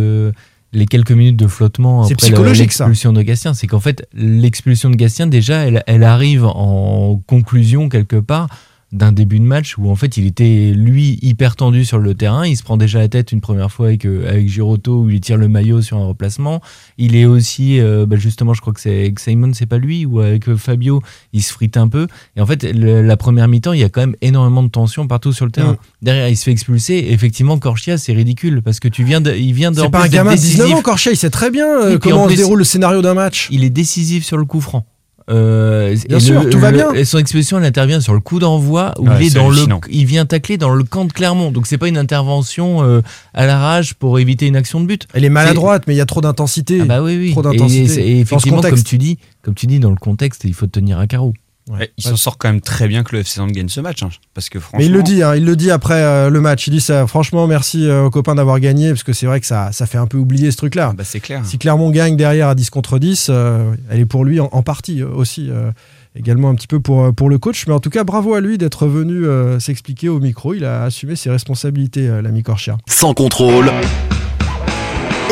[0.72, 2.84] Les quelques minutes de flottement C'est après psychologique, ça.
[2.84, 3.54] l'expulsion de Gastien.
[3.54, 8.48] C'est qu'en fait, l'expulsion de Gastien, déjà, elle, elle arrive en conclusion quelque part
[8.92, 12.46] d'un début de match où en fait il était lui hyper tendu sur le terrain,
[12.46, 15.20] il se prend déjà la tête une première fois avec, euh, avec Giroto où il
[15.20, 16.60] tire le maillot sur un replacement,
[16.98, 20.04] il est aussi euh, bah, justement je crois que c'est avec Simon c'est pas lui
[20.04, 21.02] ou avec euh, Fabio
[21.32, 23.88] il se frite un peu et en fait le- la première mi-temps il y a
[23.88, 25.76] quand même énormément de tension partout sur le terrain Mm.
[26.02, 29.32] derrière il se fait expulser Et effectivement Corchia c'est ridicule parce que tu viens de,
[29.34, 30.74] il vient de C'est pas un gamin de 19 décisif.
[30.78, 33.48] ans, Corchia, il sait très bien euh, comment se déroule le scénario d'un match.
[33.50, 34.84] il est décisif sur le coup franc.
[35.30, 36.92] Euh, Bien et sûr, tout va bien.
[36.92, 39.58] Et son expulsion, elle intervient sur le coup d'envoi où Ouais, il est dans le,
[39.90, 41.50] il vient tacler dans le camp de Clermont.
[41.50, 43.00] Donc c'est pas une intervention euh,
[43.34, 45.06] à l'arrache pour éviter une action de but.
[45.14, 46.80] Elle est maladroite, mais il y a trop d'intensité.
[46.82, 47.30] Ah bah oui, oui.
[47.32, 48.20] Trop Et, d'intensité.
[48.20, 51.34] effectivement, comme tu dis, comme tu dis, dans le contexte, il faut tenir un carreau.
[51.70, 54.02] Ouais, il s'en sort quand même très bien que le FC Nantes gagne ce match.
[54.02, 54.78] hein, parce que franchement.
[54.80, 56.66] Mais il le dit, hein, il le dit après euh, le match.
[56.66, 57.06] Il dit ça.
[57.06, 59.98] Franchement, merci euh, aux copains d'avoir gagné, parce que c'est vrai que ça, ça fait
[59.98, 60.92] un peu oublier ce truc-là.
[60.96, 61.42] Bah, c'est clair.
[61.44, 64.62] Si Clermont gagne derrière à 10 contre 10, euh, elle est pour lui en, en
[64.62, 65.48] partie aussi.
[65.50, 65.70] euh,
[66.14, 67.66] également un petit peu pour, pour le coach.
[67.66, 70.52] Mais en tout cas, bravo à lui d'être venu euh, s'expliquer au micro.
[70.52, 72.76] Il a assumé ses responsabilités, euh, l'ami Corchia.
[72.86, 73.70] Sans contrôle,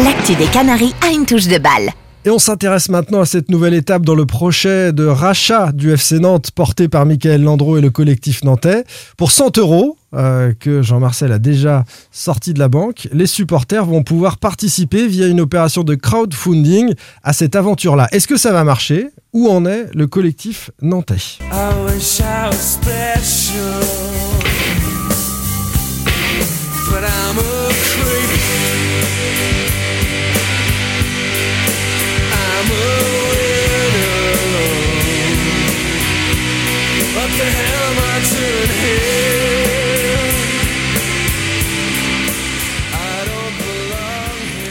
[0.02, 1.90] L'actu des Canaries a une touche de balle.
[2.26, 6.18] Et on s'intéresse maintenant à cette nouvelle étape dans le projet de rachat du FC
[6.18, 8.84] Nantes porté par Michael Landreau et le collectif nantais.
[9.16, 14.02] Pour 100 euros, euh, que Jean-Marcel a déjà sorti de la banque, les supporters vont
[14.02, 18.06] pouvoir participer via une opération de crowdfunding à cette aventure-là.
[18.12, 19.08] Est-ce que ça va marcher?
[19.32, 21.38] Où en est le collectif nantais?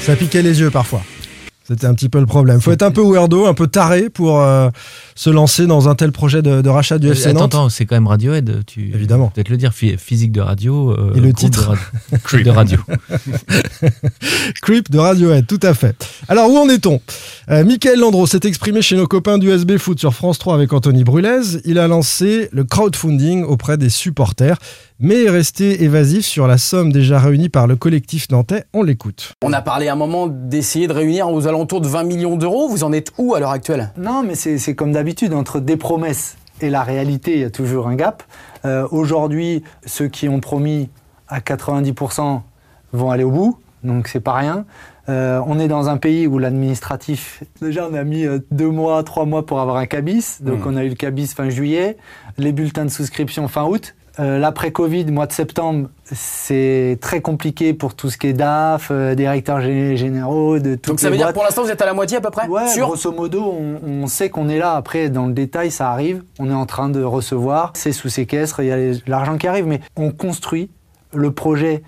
[0.09, 1.03] Ça piquait les yeux parfois.
[1.67, 2.59] C'était un petit peu le problème.
[2.59, 4.69] Faut être un peu weirdo, un peu taré pour euh,
[5.13, 7.53] se lancer dans un tel projet de, de rachat du FC Euh, attends, Nantes.
[7.53, 8.63] attends, c'est quand même Radiohead.
[8.65, 9.27] Tu Évidemment.
[9.35, 10.93] Peut-être le dire, phy- physique de radio.
[10.97, 11.79] euh, Et le titre de radio.
[12.23, 12.79] Groupe de radio.
[14.63, 15.95] Creep de Radiohead, tout à fait.
[16.27, 17.01] Alors où en est-on?
[17.51, 20.73] Euh, Michael Landreau s'est exprimé chez nos copains du SB Foot sur France 3 avec
[20.73, 21.59] Anthony Brulez.
[21.65, 24.57] Il a lancé le crowdfunding auprès des supporters,
[24.99, 28.65] mais est resté évasif sur la somme déjà réunie par le collectif nantais.
[28.73, 29.33] On l'écoute.
[29.43, 32.67] On a parlé à un moment d'essayer de réunir aux alentours de 20 millions d'euros.
[32.69, 33.91] Vous en êtes où à l'heure actuelle?
[33.97, 37.49] Non, mais c'est c'est comme d'habitude, entre des promesses et la réalité, il y a
[37.49, 38.23] toujours un gap.
[38.65, 40.89] Euh, Aujourd'hui, ceux qui ont promis
[41.29, 42.41] à 90%
[42.91, 44.65] vont aller au bout, donc c'est pas rien.
[45.07, 49.01] Euh, on est dans un pays où l'administratif, déjà on a mis euh, deux mois,
[49.03, 50.73] trois mois pour avoir un cabis, donc Hmm.
[50.73, 51.97] on a eu le cabis fin juillet,
[52.37, 53.95] les bulletins de souscription fin août.
[54.19, 59.15] Euh, L'après-Covid, mois de septembre, c'est très compliqué pour tout ce qui est DAF, euh,
[59.15, 61.35] directeurs gé- généraux, de toutes Donc ça veut dire boîtes.
[61.35, 64.07] pour l'instant vous êtes à la moitié à peu près Ouais, grosso modo, on, on
[64.07, 64.73] sait qu'on est là.
[64.73, 66.23] Après, dans le détail, ça arrive.
[66.37, 67.71] On est en train de recevoir.
[67.75, 68.59] C'est sous séquestre.
[68.59, 68.77] Il y a
[69.07, 69.65] l'argent qui arrive.
[69.67, 70.69] Mais on construit
[71.13, 71.83] le projet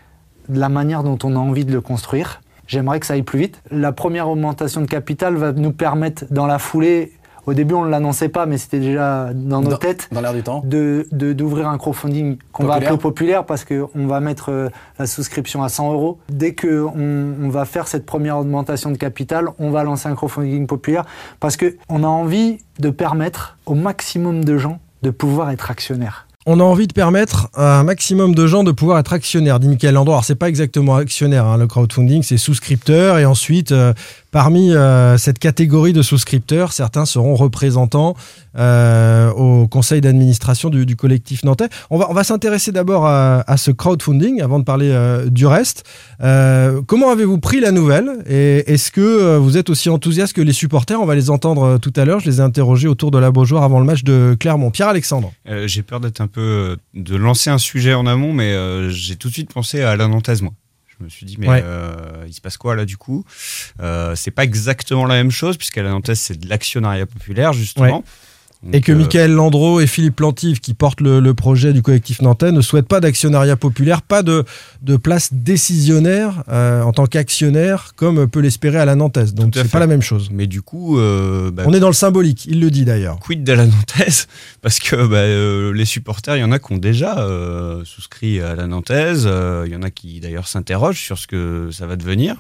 [0.47, 2.41] de la manière dont on a envie de le construire.
[2.67, 3.61] J'aimerais que ça aille plus vite.
[3.71, 7.11] La première augmentation de capital va nous permettre, dans la foulée,
[7.45, 10.33] au début on ne l'annonçait pas, mais c'était déjà dans nos Dans- têtes, Dans l'air
[10.33, 10.61] du temps.
[10.65, 12.89] de de- d'ouvrir un crowdfunding qu'on va Populaire.
[12.93, 16.19] appeler populaire parce qu'on va mettre euh, la souscription à 100 euros.
[16.29, 16.93] Dès qu'on
[17.41, 21.05] on va faire cette première augmentation de capital, on va lancer un crowdfunding populaire
[21.39, 26.27] parce qu'on a envie de permettre au maximum de gens de pouvoir être actionnaires.
[26.47, 29.67] On a envie de permettre à un maximum de gens de pouvoir être actionnaires, dit
[29.67, 30.13] Michael Landreau.
[30.13, 33.19] Alors, c'est pas exactement actionnaire, hein, le crowdfunding, c'est souscripteur.
[33.19, 33.93] Et ensuite, euh,
[34.31, 38.15] parmi euh, cette catégorie de souscripteurs, certains seront représentants
[38.57, 41.69] euh, au conseil d'administration du, collectif nantais.
[41.89, 45.83] On va, s'intéresser d'abord à, à ce crowdfunding avant de parler euh, du reste.
[46.21, 50.53] Euh, comment avez-vous pris la nouvelle Et est-ce que vous êtes aussi enthousiaste que les
[50.53, 50.99] supporters?
[50.99, 52.19] On va les entendre tout à l'heure.
[52.19, 54.71] Je les ai interrogés autour de la Beaujoire avant le match de Clermont.
[54.71, 55.33] Pierre-Alexandre.
[55.65, 56.77] J'ai peur d'être un peu.
[56.93, 58.53] de lancer un sujet en amont, mais
[58.89, 60.53] j'ai tout de suite pensé à la Nantaise, moi.
[61.01, 61.61] Je me suis dit, mais Ouais.
[61.65, 63.25] euh, il se passe quoi là du coup?
[63.79, 67.97] Euh, C'est pas exactement la même chose, puisqu'à la Nantaise, c'est de l'actionnariat populaire, justement.
[67.97, 68.03] Ouais.
[68.63, 71.81] Donc, et que euh, Michael Landreau et Philippe Plantive, qui portent le, le projet du
[71.81, 74.43] collectif nantais, ne souhaitent pas d'actionnariat populaire, pas de,
[74.83, 79.33] de place décisionnaire euh, en tant qu'actionnaire, comme peut l'espérer à la nantaise.
[79.33, 80.29] Donc c'est pas la même chose.
[80.31, 83.17] Mais du coup, euh, bah, On est dans le symbolique, il le dit d'ailleurs.
[83.19, 84.27] quid de la Nantaise
[84.61, 87.27] Parce que bah, euh, les supporters, il y en a qui ont déjà
[87.83, 89.27] souscrit à la Nantaise.
[89.65, 92.35] Il y en a qui d'ailleurs s'interrogent sur ce que ça va devenir.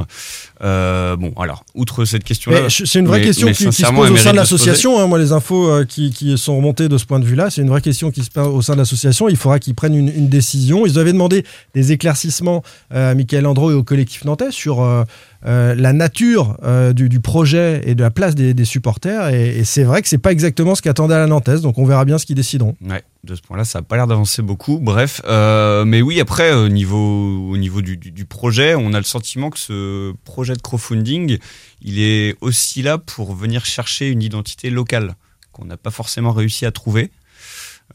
[0.59, 2.67] Bon, alors, outre cette question-là.
[2.69, 4.99] C'est une vraie mais- question mais qui, qui se pose au sein de l'association.
[4.99, 5.07] hein.
[5.07, 7.49] moi, les infos euh, qui, sont remontées de ce point de vue-là.
[7.49, 9.29] C'est une vraie question qui se pose au sein de l'association.
[9.29, 10.85] Il faudra qu'ils prennent une, décision.
[10.85, 11.43] Ils avaient demandé
[11.73, 15.03] des éclaircissements euh, à Michael Andro et au collectif nantais sur euh,
[15.45, 16.57] euh, la nature
[16.93, 19.29] du, projet et de la place des, supporters.
[19.29, 21.61] Et, c'est vrai que c'est pas exactement ce qu'attendait la Nantaise.
[21.61, 22.75] Donc on verra bien ce qu'ils décideront.
[22.81, 24.79] Ouais, de ce point-là, ça n'a pas l'air d'avancer beaucoup.
[24.79, 29.59] Bref, mais oui, après, au niveau, au niveau du projet, on a le sentiment que
[29.59, 31.37] ce projet de crowdfunding,
[31.81, 35.15] il est aussi là pour venir chercher une identité locale
[35.51, 37.11] qu'on n'a pas forcément réussi à trouver.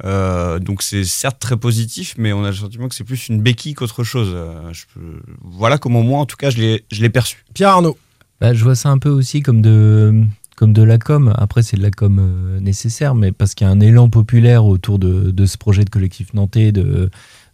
[0.05, 3.41] Euh, donc c'est certes très positif, mais on a le sentiment que c'est plus une
[3.41, 4.29] béquille qu'autre chose.
[4.33, 7.45] Euh, je peux- Voilà comment moi, en tout cas, je l'ai perçu.
[7.55, 7.97] Pierre Arnaud.
[8.41, 10.23] Bah, je vois ça un peu aussi comme de,
[10.57, 11.33] comme de la com.
[11.39, 14.67] Après, c'est de la com euh, nécessaire, mais parce qu'il y a un élan populaire
[14.67, 17.09] autour de, de ce projet de collectif nantais, de,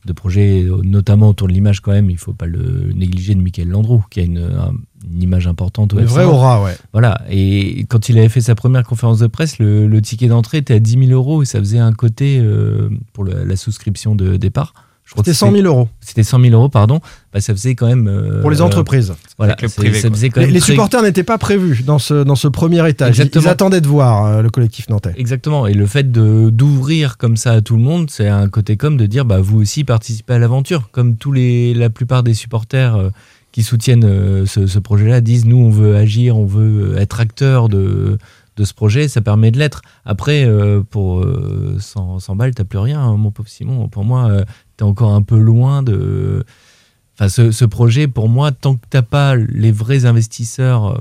[0.05, 2.11] de projet euh, notamment autour de l'image quand même.
[2.11, 4.75] Il faut pas le négliger de Michael Landreau, qui a une, un-
[5.11, 5.93] une image importante.
[5.99, 6.77] Une vraie aura, ouais.
[6.93, 7.23] Voilà.
[7.31, 10.75] Et quand il avait fait sa première conférence de presse, le, le ticket d'entrée était
[10.75, 14.37] à 10 000 euros et ça faisait un côté euh, pour le- la souscription de
[14.37, 14.75] départ.
[15.15, 15.89] C'était 100 000 euros.
[16.01, 17.01] C'était 100 000 euros, pardon.
[17.35, 18.09] Bah, ça faisait quand même.
[18.09, 19.13] euh, Pour les entreprises.
[19.37, 19.53] Voilà.
[19.53, 20.17] Avec le c'est- privé, ça quoi.
[20.17, 22.89] faisait quand Les, même les très- supporters n'étaient pas prévus dans ce, dans ce premier
[22.89, 23.09] étage.
[23.19, 23.45] Ils- Exactement.
[23.45, 25.13] Ils attendaient de voir euh, le collectif nantais.
[25.19, 25.67] Exactement.
[25.67, 28.97] Et le fait de d'ouvrir comme ça à tout le monde, c'est un côté comme
[28.97, 30.89] de dire bah vous aussi participez à l'aventure.
[30.93, 33.11] Comme tous les la plupart des supporters euh,
[33.53, 38.19] qui soutiennent euh, ce, projet-là disent nous on veut agir, on veut être acteur de
[38.65, 39.83] ce projet, ça permet de l'être.
[40.05, 43.89] Après, euh, pour euh, 100, 100 balles, t'as plus rien, hein, mon pauvre Simon.
[43.89, 44.45] Pour moi, euh,
[44.77, 46.45] t'es encore un peu loin de.
[47.15, 50.99] Enfin, ce, ce projet, pour moi, tant que t'as pas les vrais investisseurs euh,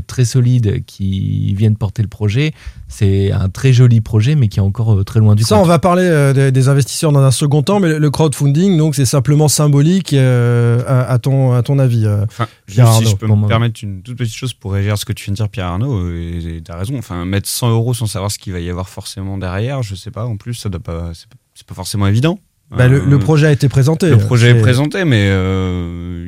[0.00, 2.52] très solides qui viennent porter le projet,
[2.88, 5.64] c'est un très joli projet, mais qui est encore euh, très loin du Ça, compte.
[5.64, 8.94] on va parler euh, des, des investisseurs dans un second temps, mais le- crowdfunding, donc,
[8.94, 12.04] c'est simplement symbolique euh, à, à ton, à ton avis.
[12.06, 14.92] euh, Enfin, Pierre si Arnaud, je peux me permettre une toute petite chose pour réagir
[14.94, 16.96] à ce que tu viens de dire, Pierre Arnaud, et tu as raison.
[16.98, 20.10] Enfin, mettre 100 euros sans savoir ce qu'il va y avoir forcément derrière, je sais
[20.10, 22.38] pas, en plus, ça doit pas, c'est pas, c'est pas forcément évident.
[22.76, 24.08] Bah, le, Euh, le projet a été présenté.
[24.08, 25.28] Le projet est C'est- présenté, mais.
[25.30, 26.26] euh,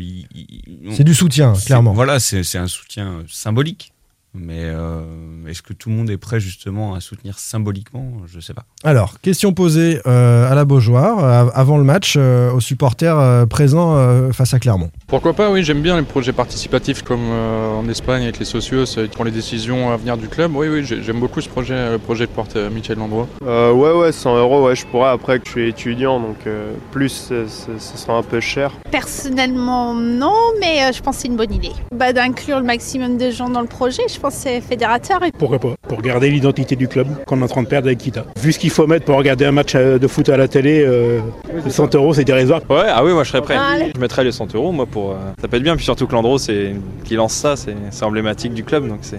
[0.92, 1.92] C'est du soutien, clairement.
[1.94, 3.93] Voilà, c'est un soutien symbolique.
[4.34, 5.00] Mais euh,
[5.48, 8.04] est-ce que tout le monde est prêt justement à soutenir symboliquement?
[8.26, 8.64] Je sais pas.
[8.82, 13.46] Alors, question posée euh, à la Beaujoire, euh, avant le match, euh, aux supporters euh,
[13.46, 14.90] présents euh, face à Clermont.
[15.06, 18.84] Pourquoi pas, oui, j'aime bien les projets participatifs comme euh, en Espagne avec les socios
[18.84, 20.54] qui prennent les décisions à venir du club.
[20.56, 23.28] Oui, oui, j'ai- j'aime beaucoup ce projet, le projet de porte euh, Michel Landreau.
[23.44, 25.10] Euh, ouais, ouais, 100 euros, ouais, je pourrais.
[25.10, 28.72] Après que je suis étudiant, donc euh, plus, ce ce sera un peu cher.
[28.90, 31.72] Personnellement, non, mais euh, je pense que c'est une bonne idée.
[31.94, 35.22] Bah, D'inclure le maximum de gens dans le projet, je pense que c'est fédérateur.
[35.22, 37.98] Et Pourquoi pas Pour garder l'identité du club qu'on est en train de perdre avec
[37.98, 38.24] Kita.
[38.40, 40.82] Vu ce qu'il faut mettre pour regarder un match euh, de foot à la télé,
[40.86, 41.20] euh,
[41.68, 42.62] 100 euros c'est dérisoire.
[42.70, 43.56] Ouais, ah oui, moi je serais prêt.
[43.56, 43.92] Allez.
[43.94, 45.10] Je mettrais les 100 euros, moi, pour.
[45.10, 48.04] euh, ça peut être bien, puis surtout que Landreau, c'est qui lance ça, c'est c'est
[48.04, 49.18] emblématique du club, donc c'est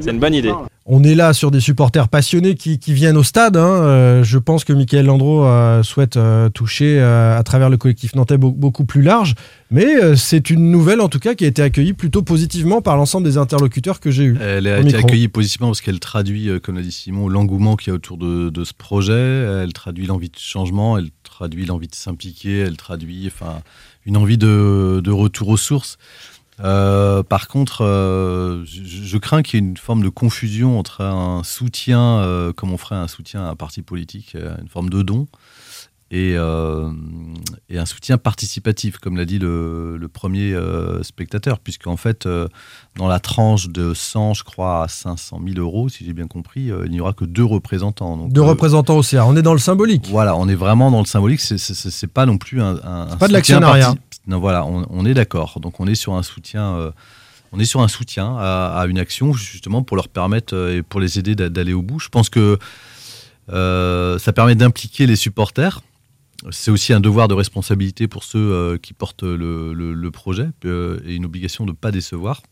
[0.00, 0.52] c'est une bonne idée.
[0.86, 3.56] On est là sur des supporters passionnés qui, qui viennent au stade.
[3.56, 3.62] hein.
[3.84, 8.14] Euh, je pense que Michael Landreau euh, souhaite euh, toucher euh, à travers le collectif
[8.14, 9.34] nantais beau- beaucoup plus large.
[9.70, 12.98] Mais euh, c'est une nouvelle en tout cas qui a été accueillie plutôt positivement par
[12.98, 14.36] l'ensemble des interlocuteurs que j'ai eus.
[14.42, 15.00] Elle a été micro.
[15.06, 18.18] accueillie positivement parce qu'elle traduit, euh, comme l'a dit Simon, l'engouement qu'il y a autour
[18.18, 19.14] de, de ce projet.
[19.14, 23.60] Elle traduit l'envie de changement, elle traduit l'envie de s'impliquer, elle traduit enfin,
[24.04, 25.96] une envie de, de retour aux sources.
[26.60, 31.00] Euh, par contre, euh, je, je crains qu'il y ait une forme de confusion entre
[31.02, 35.02] un soutien, euh, comme on ferait un soutien à un parti politique, une forme de
[35.02, 35.26] don,
[36.10, 40.54] et, et un soutien participatif, comme l'a dit le, le premier
[41.02, 42.28] spectateur, puisqu'en fait,
[42.96, 46.70] dans la tranche de 100, je crois, à 500 000 euros, si j'ai bien compris,
[46.84, 48.16] il n'y aura que deux représentants.
[48.16, 49.26] Donc, Deux représentants au CA.
[49.26, 50.06] On est dans le symbolique.
[50.08, 51.40] Voilà, on est vraiment dans le symbolique.
[51.40, 52.76] C'est- pas non plus un.
[52.84, 53.94] un C'est pas de l'actionnariat.
[54.26, 55.60] Non, voilà, on, est d'accord.
[55.60, 56.76] Donc on est sur un soutien.
[56.76, 56.90] euh,
[58.38, 61.82] à, une action justement pour leur permettre euh, et pour les aider d'a- d'aller au
[61.82, 62.00] bout.
[62.00, 62.58] Je pense que
[63.50, 65.80] euh, ça permet d'impliquer les supporters.
[66.50, 71.64] C'est aussi un devoir de responsabilité pour ceux qui portent le, projet et une obligation
[71.64, 72.42] de ne pas décevoir.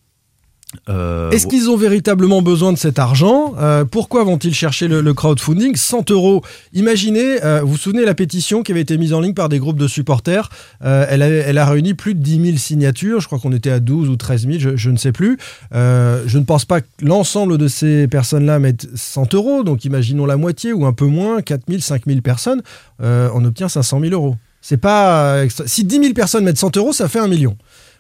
[0.89, 3.55] Euh, Est-ce qu'ils ont véritablement besoin de cet argent?
[3.59, 5.77] Euh, Pourquoi vont-ils chercher le, le crowdfunding?
[5.77, 6.43] 100 euros.
[6.73, 9.59] Imaginez, euh, vous vous souvenez la pétition qui avait été mise en ligne par des
[9.59, 10.49] groupes de supporters?
[10.85, 13.21] Euh, elle, a, elle a réuni plus de 10 000 signatures.
[13.21, 15.39] Je crois qu'on était à 12 ou 13 000, je, je ne sais plus.
[15.75, 19.65] Euh, je ne pense pas que l'ensemble de ces personnes-là mettent 100 euros.
[19.65, 22.63] Donc imaginons la moitié ou un peu moins, 4 000, 5 000 personnes.
[23.03, 24.37] Euh, on obtient 500 000 euros.
[24.61, 27.57] C'est pas extra- Si 10 000 personnes mettent 100 euros, ça fait un million.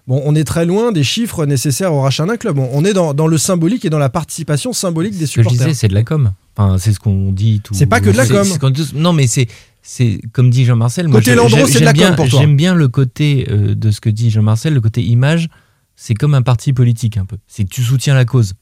[0.09, 2.59] Bon, on est très loin des chiffres nécessaires au rachat d'un club.
[2.59, 5.48] On, est dans, dans le symbolique et dans la participation symbolique des Ce que je
[5.48, 5.68] supporters.
[5.68, 6.32] disais, c'est de la com.
[6.57, 7.61] Enfin, c'est ce qu'on dit.
[7.62, 7.74] Tout...
[7.74, 8.46] C'est pas que de la com.
[8.94, 9.46] Non, mais c'est.
[9.84, 11.09] C'est comme dit Jean-Marcel.
[11.09, 12.40] Côté Landreau, c'est de la com pour toi.
[12.40, 15.48] J'aime bien le côté euh, de ce que dit Jean-Marcel, le côté image.
[15.96, 17.36] C'est comme un parti politique un peu.
[17.46, 18.55] C'est que tu soutiens la cause.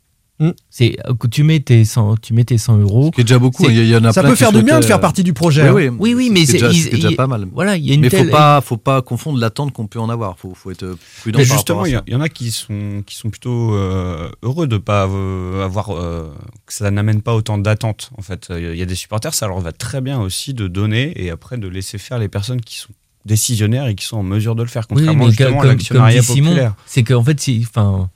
[0.70, 3.06] C'est que tu mets tes 100, tu mets tes 100 euros.
[3.06, 3.68] Ce qui est déjà beaucoup.
[3.68, 5.32] Il y, en a Ça plein peut faire du bien de faire euh, partie du
[5.34, 5.72] projet, hein.
[5.74, 6.58] Oui, oui, Oui, oui, mais c'est
[6.90, 7.46] déjà, pas mal.
[7.52, 10.00] voilà, il y a une mais telle- faut pas, faut pas confondre l'attente qu'on peut
[10.00, 10.38] en avoir.
[10.38, 11.38] Faut, faut être prudent.
[11.38, 15.06] Mais justement, il y, en a qui sont, qui sont plutôt euh, heureux de pas
[15.08, 16.32] euh, avoir euh,
[16.66, 18.10] que ça n'amène pas autant d'attentes.
[18.16, 21.12] En fait, il y a des supporters, ça leur va très bien aussi de donner
[21.22, 22.88] et après de laisser faire les personnes qui sont
[23.26, 25.72] décisionnaires et qui sont en mesure de le faire, Oui, contrairement mais justement comme, à
[25.72, 26.74] l'actionnariat populaire.
[26.86, 28.08] c'est qu'en fait, si, enfin,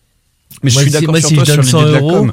[0.63, 2.01] Mais je suis si- d'accord sur si toi je donne sur 100 l'idée de la
[2.01, 2.33] euros, com.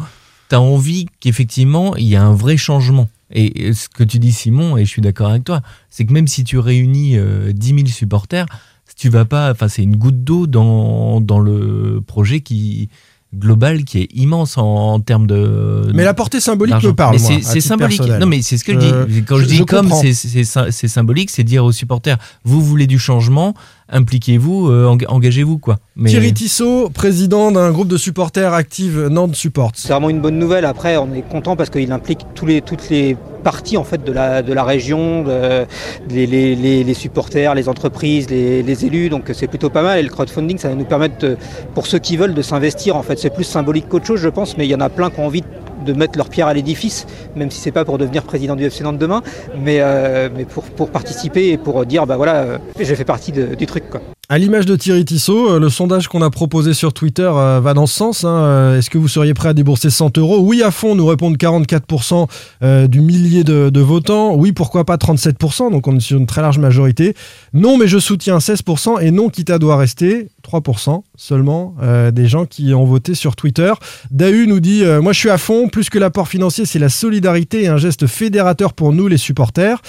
[0.49, 3.09] t'as envie qu'effectivement il y a un vrai changement.
[3.33, 6.27] Et ce que tu dis, Simon, et je suis d'accord avec toi, c'est que même
[6.27, 8.45] si tu réunis euh, 10 000 supporters,
[8.97, 12.89] tu vas pas, enfin, c'est une goutte d'eau dans, dans le projet qui
[13.33, 15.89] global qui est immense en, en termes de.
[15.95, 17.97] Mais la portée symbolique me parle, c'est- symbolique.
[17.99, 18.19] personnel.
[18.19, 19.23] Non, mais c'est ce que je Euh, dis.
[19.23, 22.99] Quand je, je- dis je comme, c'est symbolique, c'est dire aux supporters vous voulez du
[22.99, 23.53] changement,
[23.91, 25.77] impliquez-vous, euh, eng- engagez-vous, quoi.
[25.95, 29.71] Mais Thierry Tissot, président d'un groupe de supporters active Nantes Support.
[29.75, 30.65] C'est vraiment une bonne nouvelle.
[30.65, 34.11] Après, on est content parce qu'il implique tous les, toutes les parties en fait de
[34.11, 35.65] la, de la région, de-
[36.09, 39.09] les, les- les- les supporters, les entreprises, les, les élus.
[39.09, 39.99] Donc c'est plutôt pas mal.
[39.99, 41.37] Et le crowdfunding, ça va nous permettre, de-
[41.75, 42.95] pour ceux qui veulent, de s'investir.
[42.95, 44.57] En fait, c'est plus symbolique qu'autre chose, je pense.
[44.57, 45.47] Mais il y en a plein qui ont envie de
[45.93, 47.05] mettre leur pierre à l'édifice,
[47.35, 49.21] même si c'est pas pour devenir président du FC Nantes demain,
[49.57, 53.31] mais, euh, mais pour, pour participer et pour dire bah voilà, euh, j'ai fait partie
[53.31, 53.83] de- du truc.
[54.33, 57.73] À l'image de Thierry Tissot, euh, le sondage qu'on a proposé sur Twitter euh, va
[57.73, 58.23] dans ce sens.
[58.23, 58.29] hein.
[58.29, 60.39] Euh, Est-ce que vous seriez prêt à débourser 100 euros?
[60.39, 62.29] Oui, à fond, nous répondent 44%
[62.63, 64.33] euh, du millier de, votants.
[64.35, 67.13] Oui, pourquoi pas 37%, donc on est sur une très large majorité.
[67.53, 71.75] Non, mais je soutiens 16% et non, Kita doit rester 3% seulement
[72.13, 73.73] des gens qui ont voté sur Twitter.
[74.11, 75.67] Dahu nous dit Moi, je suis à fond.
[75.67, 79.81] Plus que l'apport financier, c'est la solidarité et un geste fédérateur pour nous, les supporters.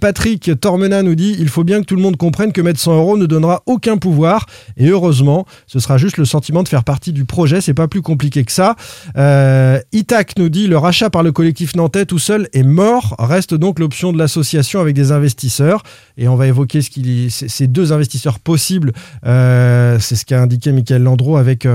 [0.00, 2.96] Patrick Tormena nous dit Il faut bien que tout le monde comprenne que mettre 100
[2.96, 4.46] euros ne donnera aucun pouvoir.
[4.76, 7.60] Et heureusement, ce sera juste le sentiment de faire partie du projet.
[7.60, 8.76] C'est pas plus compliqué que ça.
[9.16, 13.14] Euh, Itac nous dit Le rachat par le collectif nantais tout seul est mort.
[13.18, 15.82] Reste donc l'option de l'association avec des investisseurs.
[16.16, 18.92] Et on va évoquer ce qu'il ces deux investisseurs possibles.
[19.26, 21.66] Euh, c'est ce qu'a indiqué Michael Landreau avec.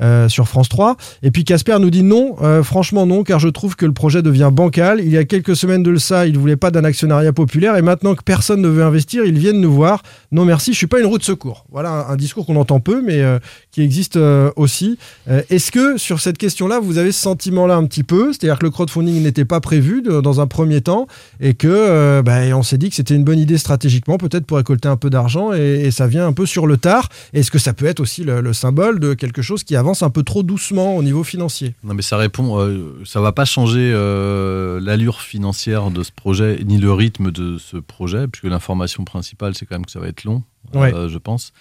[0.00, 0.96] Euh, sur France 3.
[1.22, 4.22] Et puis Casper nous dit non, euh, franchement non, car je trouve que le projet
[4.22, 5.00] devient bancal.
[5.00, 7.82] Il y a quelques semaines de ça, il ne voulait pas d'un actionnariat populaire, et
[7.82, 10.02] maintenant que personne ne veut investir, ils viennent nous voir.
[10.30, 11.66] Non merci, je suis pas une roue de secours.
[11.70, 13.38] Voilà un, discours qu'on entend peu, mais euh,
[13.70, 14.18] qui existe
[14.56, 14.98] aussi.
[15.26, 18.32] Est-ce que sur cette question-là, vous avez ce sentiment-là un petit peu?
[18.32, 21.06] C'est-à-dire que le crowdfunding n'était pas prévu dans un premier temps,
[21.40, 24.88] et que bah, on s'est dit que c'était une bonne idée stratégiquement, peut-être pour récolter
[24.88, 27.10] un peu d'argent, et, ça vient un peu sur le tard.
[27.34, 30.10] Est-ce que ça peut être aussi le, le symbole de quelque chose qui avance un
[30.10, 32.58] peu trop doucement au niveau financier Non, mais ça répond.
[32.60, 37.58] euh, ça va pas changer euh, l'allure financière de ce projet ni le rythme de
[37.58, 40.42] ce projet, puisque l'information principale, c'est quand même que ça va être long,
[40.74, 40.94] Ouais.
[40.94, 41.52] euh, je pense.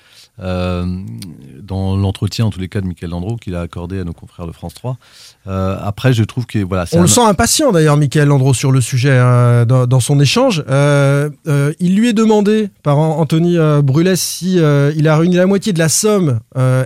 [0.42, 0.86] Euh,
[1.62, 4.48] dans l'entretien, en tous les cas, de Michael Landreau, qu'il a accordé à nos confrères
[4.48, 4.98] de France 3.
[5.48, 8.72] Euh, après, je trouve que voilà, On un- le sent impatient d'ailleurs, Michael Landreau, sur
[8.72, 10.64] le sujet euh, dans, dans son échange.
[10.70, 11.30] Euh,
[11.80, 15.80] il lui est demandé par An- Anthony Brulet si il a réuni la moitié de
[15.80, 16.40] la somme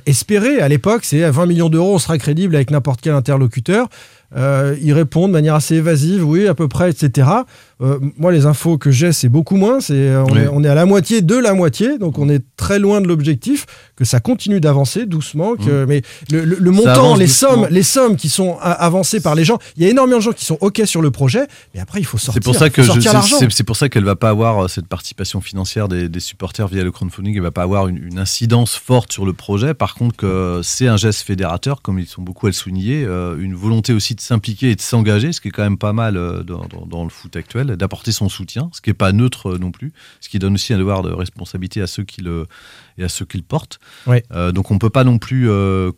[0.05, 3.87] espérée à l'époque, c'est à 20 millions d'euros, on sera crédible avec n'importe quel interlocuteur.
[4.35, 7.27] Euh, il répond de manière assez évasive, oui, à peu près, etc.
[7.81, 9.79] Euh, moi, les infos que j'ai, c'est beaucoup moins.
[9.79, 10.39] C'est, euh, on, Oui.
[10.39, 13.07] est, on est à la moitié de la moitié, donc on est très loin de
[13.07, 13.65] l'objectif.
[13.95, 16.01] Que ça continue d'avancer doucement, que, mais
[16.31, 17.49] le, le- le montant, les doucement.
[17.51, 20.23] sommes, les sommes qui sont a- avancées par les gens, il y a énormément de
[20.23, 22.33] gens qui sont ok sur le projet, mais après il faut sortir.
[22.41, 22.91] C'est pour ça que je-
[23.49, 26.83] c'est- pour ça qu'elle va pas avoir euh, cette participation financière des, des supporters via
[26.83, 27.35] le crowdfunding.
[27.35, 29.73] Elle va pas avoir une, une incidence forte sur le projet.
[29.73, 33.03] Par contre, que c'est un geste fédérateur, comme ils sont beaucoup à le souligner,
[33.39, 36.17] une volonté aussi de s'impliquer et de s'engager, ce qui est quand même pas mal
[36.17, 39.51] euh, dans, dans- dans le foot actuel, d'apporter son soutien, ce qui est pas neutre
[39.53, 42.47] euh, non plus, ce qui donne aussi un devoir de responsabilité à ceux qui le
[42.97, 43.79] et à ceux qui le portent.
[44.07, 44.23] Ouais.
[44.31, 45.91] Euh, donc on peut pas non plus, euh,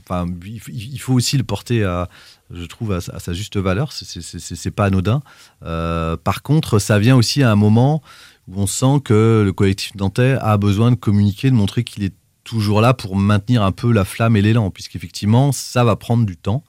[0.00, 2.08] enfin il faut aussi le porter à,
[2.50, 3.92] je trouve à, sa- à sa juste valeur.
[3.92, 5.22] C'est- pas anodin.
[5.64, 8.02] Euh, par contre, ça vient aussi à un moment
[8.48, 12.14] où on sent que le collectif nantais a besoin de communiquer, de montrer qu'il est
[12.44, 16.36] toujours là pour maintenir un peu la flamme et l'élan, puisqu'effectivement, ça va prendre du
[16.36, 16.64] temps.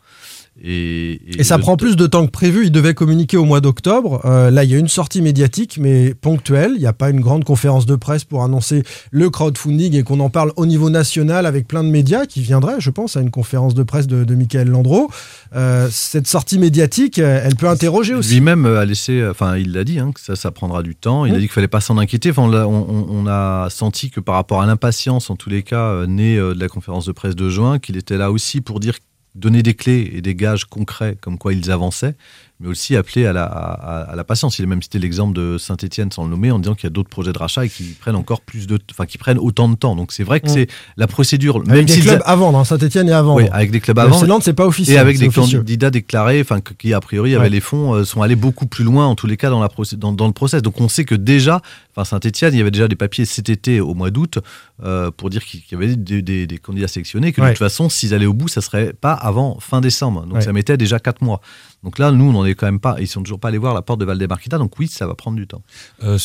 [0.62, 2.66] Et, Et ça le- prend plus de temps que prévu.
[2.66, 4.22] Il devait communiquer au mois d'octobre.
[4.26, 6.74] Euh, là, il y a une sortie médiatique, mais ponctuelle.
[6.76, 10.20] Il n'y a pas une grande conférence de presse pour annoncer le crowdfunding et qu'on
[10.20, 13.32] en parle au niveau national avec plein de médias qui viendraient, je pense, à une
[13.32, 15.10] conférence de presse de, de Michael Landreau.
[15.56, 18.34] Euh, cette sortie médiatique, euh, elle peut interroger aussi.
[18.36, 21.26] Lui-même a laissé, enfin il l'a dit, hein, que ça, ça prendra du temps.
[21.26, 21.40] Il a Mm.
[21.40, 22.30] dit qu'il fallait pas s'en inquiéter.
[22.30, 26.54] Enfin, on, a senti que par rapport à l'impatience, en tous les cas, née de
[26.60, 28.96] la conférence de presse de juin, qu'il était là aussi pour dire
[29.36, 32.16] donner des clés et des gages concrets comme quoi ils avançaient.
[32.60, 34.58] Mais aussi appeler à la, à, à la patience.
[34.60, 36.92] Il a même cité l'exemple de Saint-Etienne sans le nommer en disant qu'il y a
[36.92, 39.76] d'autres projets de rachat et qui prennent encore plus de, enfin qui prennent autant de
[39.76, 39.96] temps.
[39.96, 40.54] Donc c'est vrai que Mm.
[40.54, 41.58] c'est la procédure.
[41.58, 43.42] Avec même des clubs a- à vendre, hein, Saint-Etienne à vendre.
[43.42, 44.24] oui, avec des clubs avant.
[44.26, 44.96] Nantes, c'est pas officiel.
[44.96, 45.58] Et avec c'est des officieux.
[45.60, 47.40] candidats déclarés, enfin, qui a priori Ouais.
[47.42, 49.68] avaient les fonds, euh, sont allés beaucoup plus loin, en tous les cas, dans, la
[49.68, 50.62] procé- dans, dans le process.
[50.62, 51.62] Donc on sait que déjà,
[51.96, 54.40] enfin, Saint-Etienne, il y avait déjà des papiers cet été, au mois d'août,
[54.84, 57.48] euh, pour dire qu'il y avait des, des- des candidats sélectionnés, que Ouais.
[57.48, 60.24] de toute façon, s'ils allaient au bout, ça serait pas avant fin décembre.
[60.26, 60.42] Donc Ouais.
[60.42, 61.42] ça mettait déjà quatre mois.
[61.84, 63.74] Donc là, nous, on n'en est quand même pas, ils sont toujours pas allés voir
[63.74, 65.62] la porte de Valdemarquita, donc oui, ça va prendre du temps.
[66.04, 66.18] Euh,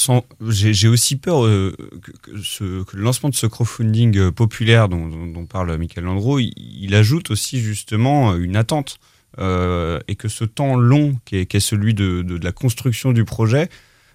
[0.49, 1.75] J'ai aussi peur euh,
[2.23, 7.61] que, le lancement de ce crowdfunding euh, populaire dont, parle Michael Landreau, il, ajoute aussi
[7.61, 8.99] justement une attente
[9.39, 13.69] et que ce temps long qui est, celui de la construction du projet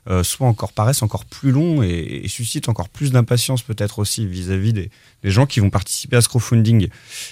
[0.10, 4.26] euh, soit encore paraisse encore plus long et, et suscite encore plus d'impatience peut-être aussi
[4.28, 4.90] vis-à-vis des,
[5.24, 6.90] des gens qui vont participer à ce crowdfunding.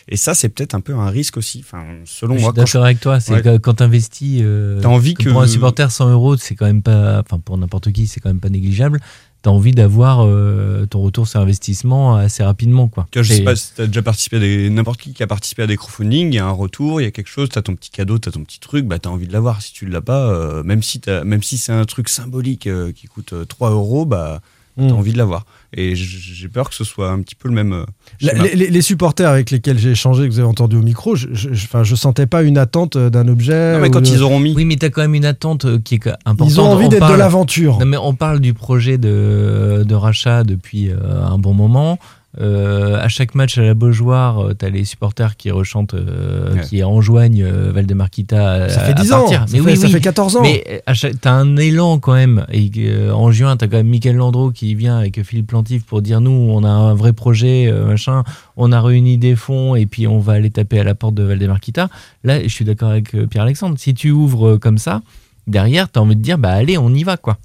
[0.07, 1.59] Et ça, c'est peut-être un peu un risque aussi.
[1.65, 3.19] Enfin, selon Je suis moi, quand d'accord avec toi.
[3.19, 3.59] C'est Ouais.
[3.61, 4.41] quand tu investis,
[4.81, 7.91] T'as envie que- pour un supporter 100 euros, c'est quand même pas, enfin pour n'importe
[7.91, 9.01] qui, c'est quand même pas négligeable.
[9.43, 13.07] T'as envie d'avoir euh, ton retour sur investissement assez rapidement, quoi.
[13.09, 14.69] Tu je sais pas si t'as déjà participé à des.
[14.69, 17.07] N'importe qui qui a participé à des crowdfunding, il y a un retour, il y
[17.07, 19.33] a quelque chose, t'as ton petit cadeau, t'as ton petit truc, bah t'as envie de
[19.33, 19.61] l'avoir.
[19.63, 23.07] Si tu l'as pas, euh, même si, même si c'est un truc symbolique euh, qui
[23.07, 24.41] coûte euh, 3 euros, bah
[24.77, 24.91] t'as Mm.
[24.91, 25.45] envie de l'avoir.
[25.73, 27.71] Et j'ai peur que ce soit un petit peu le même.
[27.71, 27.85] euh,
[28.21, 31.53] La- les, supporters avec lesquels j'ai échangé, que vous avez entendu au micro, je, je,
[31.53, 33.75] je- enfin, je sentais pas une attente euh, d'un objet.
[33.87, 34.53] ou de- mis.
[34.53, 36.49] Oui, mais tu as quand même une attente euh, qui est importante.
[36.49, 37.79] Ils ont envie On d'être de parle- l'aventure.
[37.79, 41.99] Non, mais on parle du projet de, de rachat depuis euh, un bon moment.
[42.39, 46.61] Euh, à chaque match à la Beaujoire, tu as les supporters qui rechantent, euh, Ouais.
[46.61, 49.45] qui enjoignent euh, Valdemarquita à, Ça fait à 10 ans, partir.
[49.49, 50.41] ça fait- ça fait 14 ans.
[50.41, 52.45] Mais euh, à chaque- t'as un élan quand même.
[52.53, 56.01] Et euh, en juin, t'as quand même Michael Landreau qui vient avec Philippe Plantif pour
[56.01, 58.23] dire nous, on a un vrai projet, euh, machin.
[58.55, 61.23] On a réuni des fonds et puis on va aller taper à la porte de
[61.23, 61.89] Valdemarquita.
[62.23, 63.75] Là, je suis d'accord avec euh, Pierre-Alexandre.
[63.77, 65.01] Si tu ouvres euh, comme ça,
[65.47, 67.37] derrière, t'as envie de dire bah allez, on y va quoi.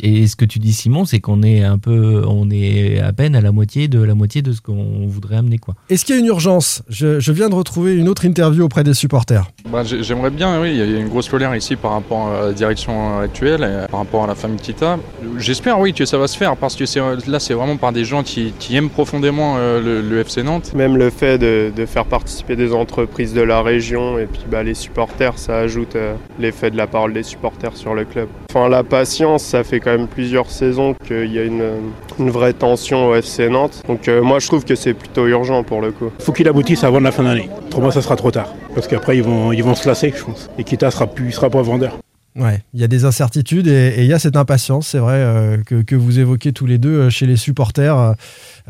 [0.00, 3.34] Et ce que tu dis Simon, c'est qu'on est un peu, on est à peine
[3.36, 5.74] à la moitié de la moitié de ce qu'on voudrait amener quoi.
[5.90, 6.82] Est-ce qu'il y a une urgence?
[6.88, 9.50] Je, je viens de retrouver une autre interview auprès des supporters.
[9.70, 12.46] Bah, j'ai- J'aimerais bien, oui, il y a une grosse colère ici par rapport à
[12.46, 14.98] la direction actuelle, et par rapport à la famille Kita.
[15.38, 18.04] J'espère, oui, que ça va se faire, parce que c'est- là, c'est vraiment par des
[18.04, 20.72] gens qui, qui aiment profondément euh, le, le FC Nantes.
[20.74, 24.62] Même le fait de, de faire participer des entreprises de la région et puis bah,
[24.62, 28.28] les supporters, ça ajoute euh, l'effet de la parole des supporters sur le club.
[28.50, 31.80] Enfin, la patience, ça fait quand même plusieurs saisons qu'il y a une,
[32.18, 33.82] vraie tension au FC Nantes.
[33.88, 36.10] Donc euh, moi, je trouve que c'est plutôt urgent pour le coup.
[36.20, 37.48] faut qu'il aboutisse avant la fin d'année.
[37.66, 38.54] Autrement, ça sera trop tard.
[38.74, 40.48] Parce qu'après, ils vont, ils vont se lasser, je pense.
[40.58, 41.98] Et Kita sera plus, sera pas vendeur.
[42.38, 45.56] Ouais, il y a des incertitudes et il y a cette impatience, c'est vrai, euh,
[45.66, 48.14] que, que vous évoquez tous les deux euh, chez les supporters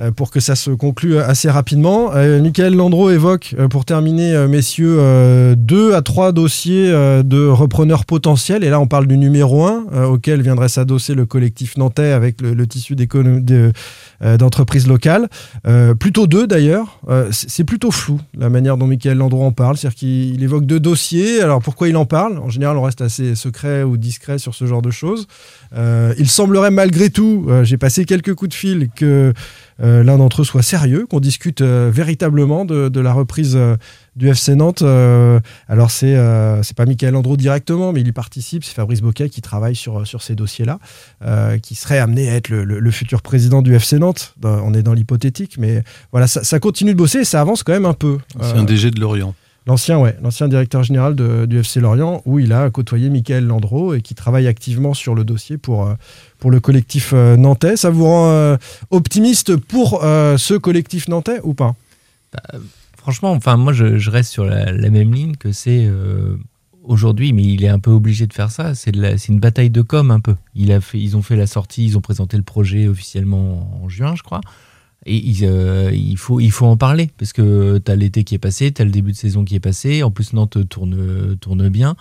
[0.00, 2.12] euh, pour que ça se conclue assez rapidement.
[2.14, 8.62] Michael Landreau évoque, pour terminer, messieurs, deux à trois dossiers de repreneurs potentiels.
[8.62, 12.66] Et là, on parle du numéro un, auquel viendrait s'adosser le collectif nantais avec le,
[12.68, 12.94] tissu
[14.38, 15.28] d'entreprises locales.
[15.98, 17.00] Plutôt deux d'ailleurs.
[17.32, 19.76] C'est plutôt flou la manière dont Michael Landreau en parle.
[19.76, 21.40] C'est-à-dire qu'il il évoque deux dossiers.
[21.40, 22.38] Alors pourquoi il en parle?
[22.38, 25.26] En général, on reste assez secret ou discret sur ce genre de choses.
[25.74, 29.32] Euh, il semblerait malgré tout, euh, j'ai passé quelques coups de fil, que
[29.80, 33.58] euh, l'un d'entre eux soit sérieux, qu'on discute véritablement de, de la reprise
[34.16, 34.82] du FC Nantes.
[35.68, 36.16] Alors c'est
[36.62, 38.64] c'est pas Michael Landreau directement, mais il y participe.
[38.64, 40.78] C'est Fabrice Boquet qui travaille sur, sur ces dossiers-là,
[41.62, 44.34] qui serait amené à être le, le- le futur président du FC Nantes.
[44.42, 47.72] On est dans l'hypothétique, mais voilà, ça, ça continue de bosser et ça avance quand
[47.72, 48.18] même un peu.
[48.40, 49.34] C'est un DG de Lorient.
[49.68, 54.00] L'ancien, ouais, l'ancien directeur général du FC Lorient, où il a côtoyé Michael Landreau et
[54.00, 55.92] qui travaille activement sur le dossier pour, euh,
[56.38, 57.76] pour le collectif euh, nantais.
[57.76, 58.56] Ça vous rend euh,
[58.90, 61.74] optimiste pour ce collectif nantais ou pas?
[62.96, 65.86] Franchement, enfin moi je, reste sur la, même ligne que c'est
[66.82, 68.74] aujourd'hui, mais il est un peu obligé de faire ça.
[68.74, 68.96] C'est
[69.28, 70.34] une bataille de com un peu.
[70.54, 73.88] Il a fait, ils ont fait la sortie, ils ont présenté le projet officiellement en
[73.90, 74.40] juin, je crois.
[75.08, 78.38] Et euh, il, faut, il faut en parler parce que tu as l'été qui est
[78.38, 80.02] passé, tu as le début de saison qui est passé.
[80.02, 81.96] En plus, Nantes tourne, tourne bien.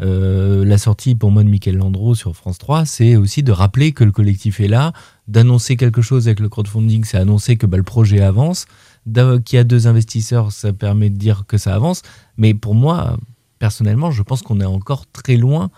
[0.00, 3.92] Euh, la sortie pour moi de Michael Landreau sur France 3, c'est aussi de rappeler
[3.92, 4.92] que le collectif est là,
[5.28, 8.66] d'annoncer quelque chose avec le crowdfunding, c'est annoncer que bah, le projet avance,
[9.04, 12.02] qu'il y a deux investisseurs, ça permet de dire que ça avance.
[12.38, 13.18] Mais pour moi,
[13.58, 15.70] personnellement, je pense qu'on est encore très loin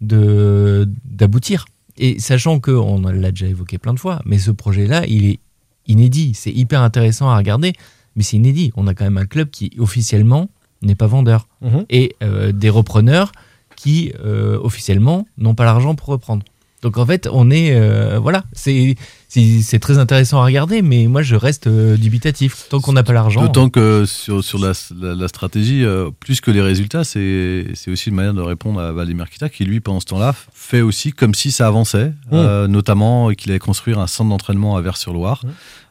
[0.00, 1.66] d'aboutir.
[1.96, 5.40] Et sachant que on l'a déjà évoqué plein de fois, mais ce projet-là, il est
[5.88, 6.32] inédit.
[6.34, 7.72] C'est hyper intéressant à regarder,
[8.16, 8.72] mais c'est inédit.
[8.76, 10.48] On a quand même un club qui officiellement
[10.82, 11.84] n'est pas vendeur Mhm.
[11.90, 13.32] et euh, des repreneurs
[13.76, 16.44] qui euh, officiellement n'ont pas l'argent pour reprendre.
[16.82, 18.94] Donc en fait, on est euh, voilà, c'est
[19.26, 23.02] c'est c'est très intéressant à regarder, mais moi je reste euh, dubitatif tant qu'on n'a
[23.02, 23.40] pas l'argent.
[23.42, 27.90] D'autant que sur, sur la, la- la stratégie, euh, plus que les résultats, c'est c'est
[27.90, 31.10] aussi une manière de répondre à Valdemar Kita qui, lui, pendant ce temps-là, fait aussi
[31.12, 35.42] comme si ça avançait, euh, notamment qu'il allait construire un centre d'entraînement à Vers-sur-Loire.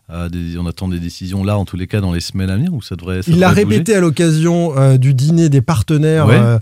[0.10, 2.55] Euh, des- on attend des décisions là, en tous les cas, dans les semaines à
[2.55, 3.22] venir, où ça devrait.
[3.24, 6.36] ça Il l'a répété à l'occasion euh, du dîner des partenaires Ouais.
[6.39, 6.60] euh,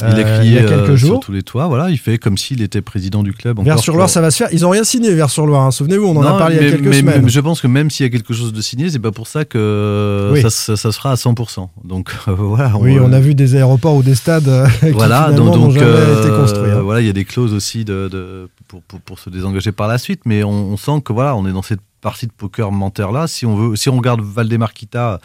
[0.00, 1.10] Il a crié il y a quelques jours.
[1.10, 1.66] sur tous les toits.
[1.68, 3.58] Voilà, il fait comme s'il était président du club.
[3.62, 4.48] Vers encore sur Loire, pour- ça va se faire.
[4.52, 5.62] Ils n'ont rien signé vers sur Loire.
[5.66, 5.70] hein.
[5.72, 7.22] Souvenez-vous, on en a parlé il y mais- a quelques mais- semaines.
[7.24, 9.26] mais je pense que même s'il y a quelque chose de signé, c'est pas pour
[9.26, 10.40] ça que Oui.
[10.42, 11.70] ça, ça- ça sera à 100%.
[11.84, 12.72] Donc voilà.
[12.78, 14.44] oui, on a vu des aéroports ou des stades
[14.80, 16.70] qui voilà, finalement donc, n'ont donc, jamais été construits.
[16.70, 16.80] hein.
[16.82, 19.86] voilà, il y a des clauses aussi de, de- pour, pour, pour se désengager par
[19.88, 21.80] la suite, mais on, on sent que voilà, on est dans cette
[22.10, 23.26] partie de poker menteur là.
[23.26, 25.18] Si on veut, si on regarde Valdemar Kita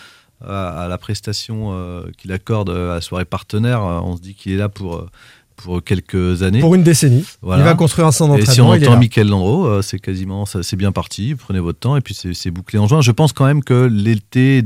[0.43, 4.33] à, à la prestation euh, qu'il accorde à la soirée partenaire, euh, on se dit
[4.33, 5.07] qu'il est là pour euh,
[5.57, 6.59] pour quelques années.
[6.59, 7.23] Pour une décennie.
[7.43, 8.99] Il va construire un centre Et si on d'entraînement, entend.
[8.99, 11.35] Michael Landreau, euh, c'est quasiment, ça- c'est bien parti.
[11.35, 13.01] Prenez votre temps et puis c'est c'est bouclé en juin.
[13.01, 14.63] Je pense quand même que l'été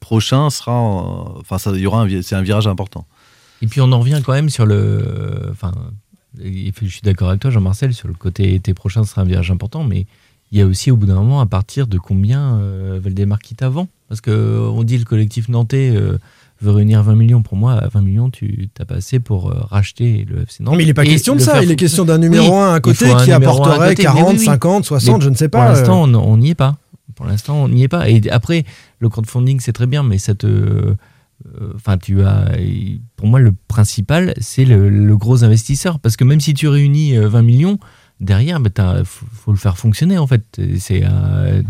[0.00, 3.04] prochain sera, en- enfin, ça, il y aura un, c'est un virage important.
[3.60, 5.04] Et puis on en revient quand même sur le.
[5.50, 5.72] Enfin,
[6.38, 9.50] je suis d'accord avec toi, Jean-Marcel, sur le côté été prochain, ce sera un virage
[9.50, 10.06] important, mais
[10.52, 13.62] il y a aussi au bout d'un moment à partir de combien euh, Valdemar quitte
[13.62, 13.88] avant?
[14.08, 16.18] Parce que on dit le collectif nantais euh,
[16.62, 17.42] veut réunir 20 millions.
[17.42, 20.76] Pour moi, à 20 millions, tu t'as pas assez pour euh, racheter le FC Nantes.
[20.76, 21.62] Mais il n'est pas question de ça.
[21.62, 24.30] Il est question d'un numéro Oui, un à il côté qui apporterait côté, mais 40,
[24.32, 24.44] oui, oui.
[24.44, 26.16] 50, 60, Mais je ne sais pas, Pour l'instant, euh.
[26.16, 26.76] on n'y est pas.
[27.14, 28.08] Pour l'instant, on n'y est pas.
[28.08, 28.64] Et après,
[29.00, 30.46] le crowdfunding, c'est très bien, mais ça te.
[30.46, 30.94] euh,
[31.74, 32.48] Enfin, tu as.
[33.16, 35.98] Pour moi, le principal, c'est le, le gros investisseur.
[36.00, 37.78] Parce que même si tu réunis euh, 20 millions,
[38.20, 40.42] derrière, il faut, faut le faire fonctionner, en fait.
[40.78, 41.02] C'est.
[41.04, 41.62] euh,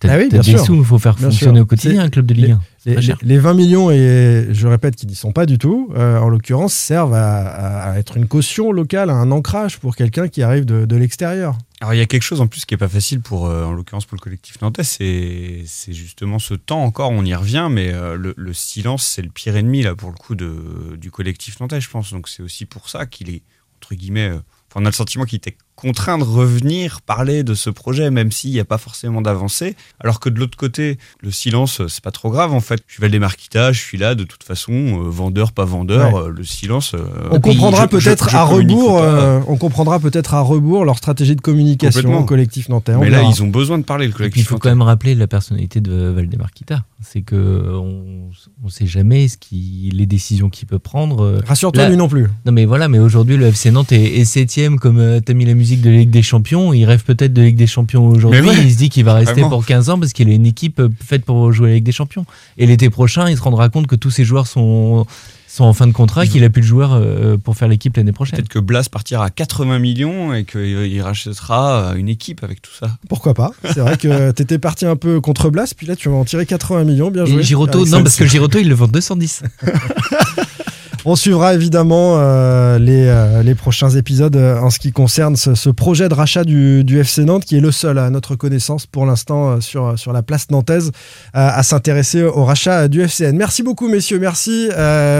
[0.00, 0.60] T'as Ah oui, des sûr.
[0.64, 1.62] sous, il faut faire Bien fonctionner sûr.
[1.64, 2.60] au quotidien un club de Ligue les- 1.
[2.78, 5.90] C'est Les, les- les 20 millions, et je répète qu'ils n'y sont pas du tout,
[5.96, 10.40] euh, en l'occurrence, servent à, être une caution locale, à un ancrage pour quelqu'un qui
[10.44, 11.58] arrive de, de l'extérieur.
[11.80, 13.72] Alors il y a quelque chose en plus qui est pas facile pour, euh, en
[13.72, 17.92] l'occurrence pour le collectif nantais, c'est c'est justement ce temps encore, on y revient, mais
[17.92, 21.58] euh, le, le silence c'est le pire ennemi là pour le coup de, du collectif
[21.58, 22.12] nantais, je pense.
[22.12, 23.42] Donc c'est aussi pour ça qu'il est
[23.80, 24.38] entre guillemets, euh,
[24.76, 28.50] on a le sentiment qu'il était contraint de revenir parler de ce projet, même s'il
[28.50, 29.76] n'y a pas forcément d'avancée.
[30.00, 32.80] Alors que de l'autre côté, le silence, euh, c'est pas trop grave en fait.
[32.88, 36.20] Je suis Valdemar Kita, je suis là de toute façon, euh, vendeur, pas vendeur, Ouais.
[36.22, 36.94] euh, le silence.
[36.94, 36.98] euh,
[37.30, 39.04] On comprendra peut-être à rebours, pas.
[39.04, 42.94] euh, on comprendra peut-être à rebours leur stratégie de communication collectif nantais.
[42.94, 44.62] On Mais là, ils ont besoin de parler, le Et puis, collectif il faut nantais.
[44.64, 46.82] quand même rappeler la personnalité de Valdemar Kita.
[47.00, 48.30] C'est que on
[48.64, 51.40] ne sait jamais ce qui, les décisions qu'il peut prendre.
[51.46, 52.26] Rassure-toi, lui non plus.
[52.46, 55.44] Non, mais voilà, mais aujourd'hui, le FC Nantes est, est septième, comme euh, t'as mis
[55.44, 56.72] la musique de la Ligue des Champions.
[56.72, 58.40] Il rêve peut-être de Ligue des Champions aujourd'hui.
[58.40, 59.50] Ouais, il se dit qu'il va rester vraiment.
[59.50, 61.92] pour 15 ans parce qu'il a une équipe euh, faite pour jouer la Ligue des
[61.92, 62.24] Champions.
[62.56, 65.06] Et l'été prochain, il se rendra compte que tous ses joueurs sont,
[65.46, 68.12] sont en fin de contrat, qu'il a plus de joueurs euh, pour faire l'équipe l'année
[68.12, 68.38] prochaine.
[68.38, 72.72] Peut-être que Blas partira à 80 millions et qu'il il rachètera une équipe avec tout
[72.78, 72.96] ça.
[73.08, 73.52] Pourquoi pas?
[73.64, 76.46] C'est vrai que t'étais parti un peu contre Blas, puis là tu vas en tirer
[76.46, 77.40] 80 millions, bien joué.
[77.40, 79.42] Et Giroto, non, parce que Giroto, il le vend 210.
[81.10, 85.70] On suivra évidemment euh, les, euh, les prochains épisodes euh, en ce qui concerne ce,
[85.70, 89.06] projet de rachat du, du FC Nantes, qui est le seul à notre connaissance pour
[89.06, 90.92] l'instant sur, sur la place nantaise
[91.32, 93.34] à s'intéresser au rachat du FCN.
[93.36, 94.68] Merci beaucoup messieurs, merci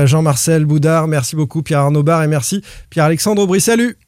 [0.04, 3.62] Jean-Marcel Boudard, merci beaucoup Pierre Arnaud Bar et merci Pierre-Alexandre Aubry.
[3.62, 3.96] Salut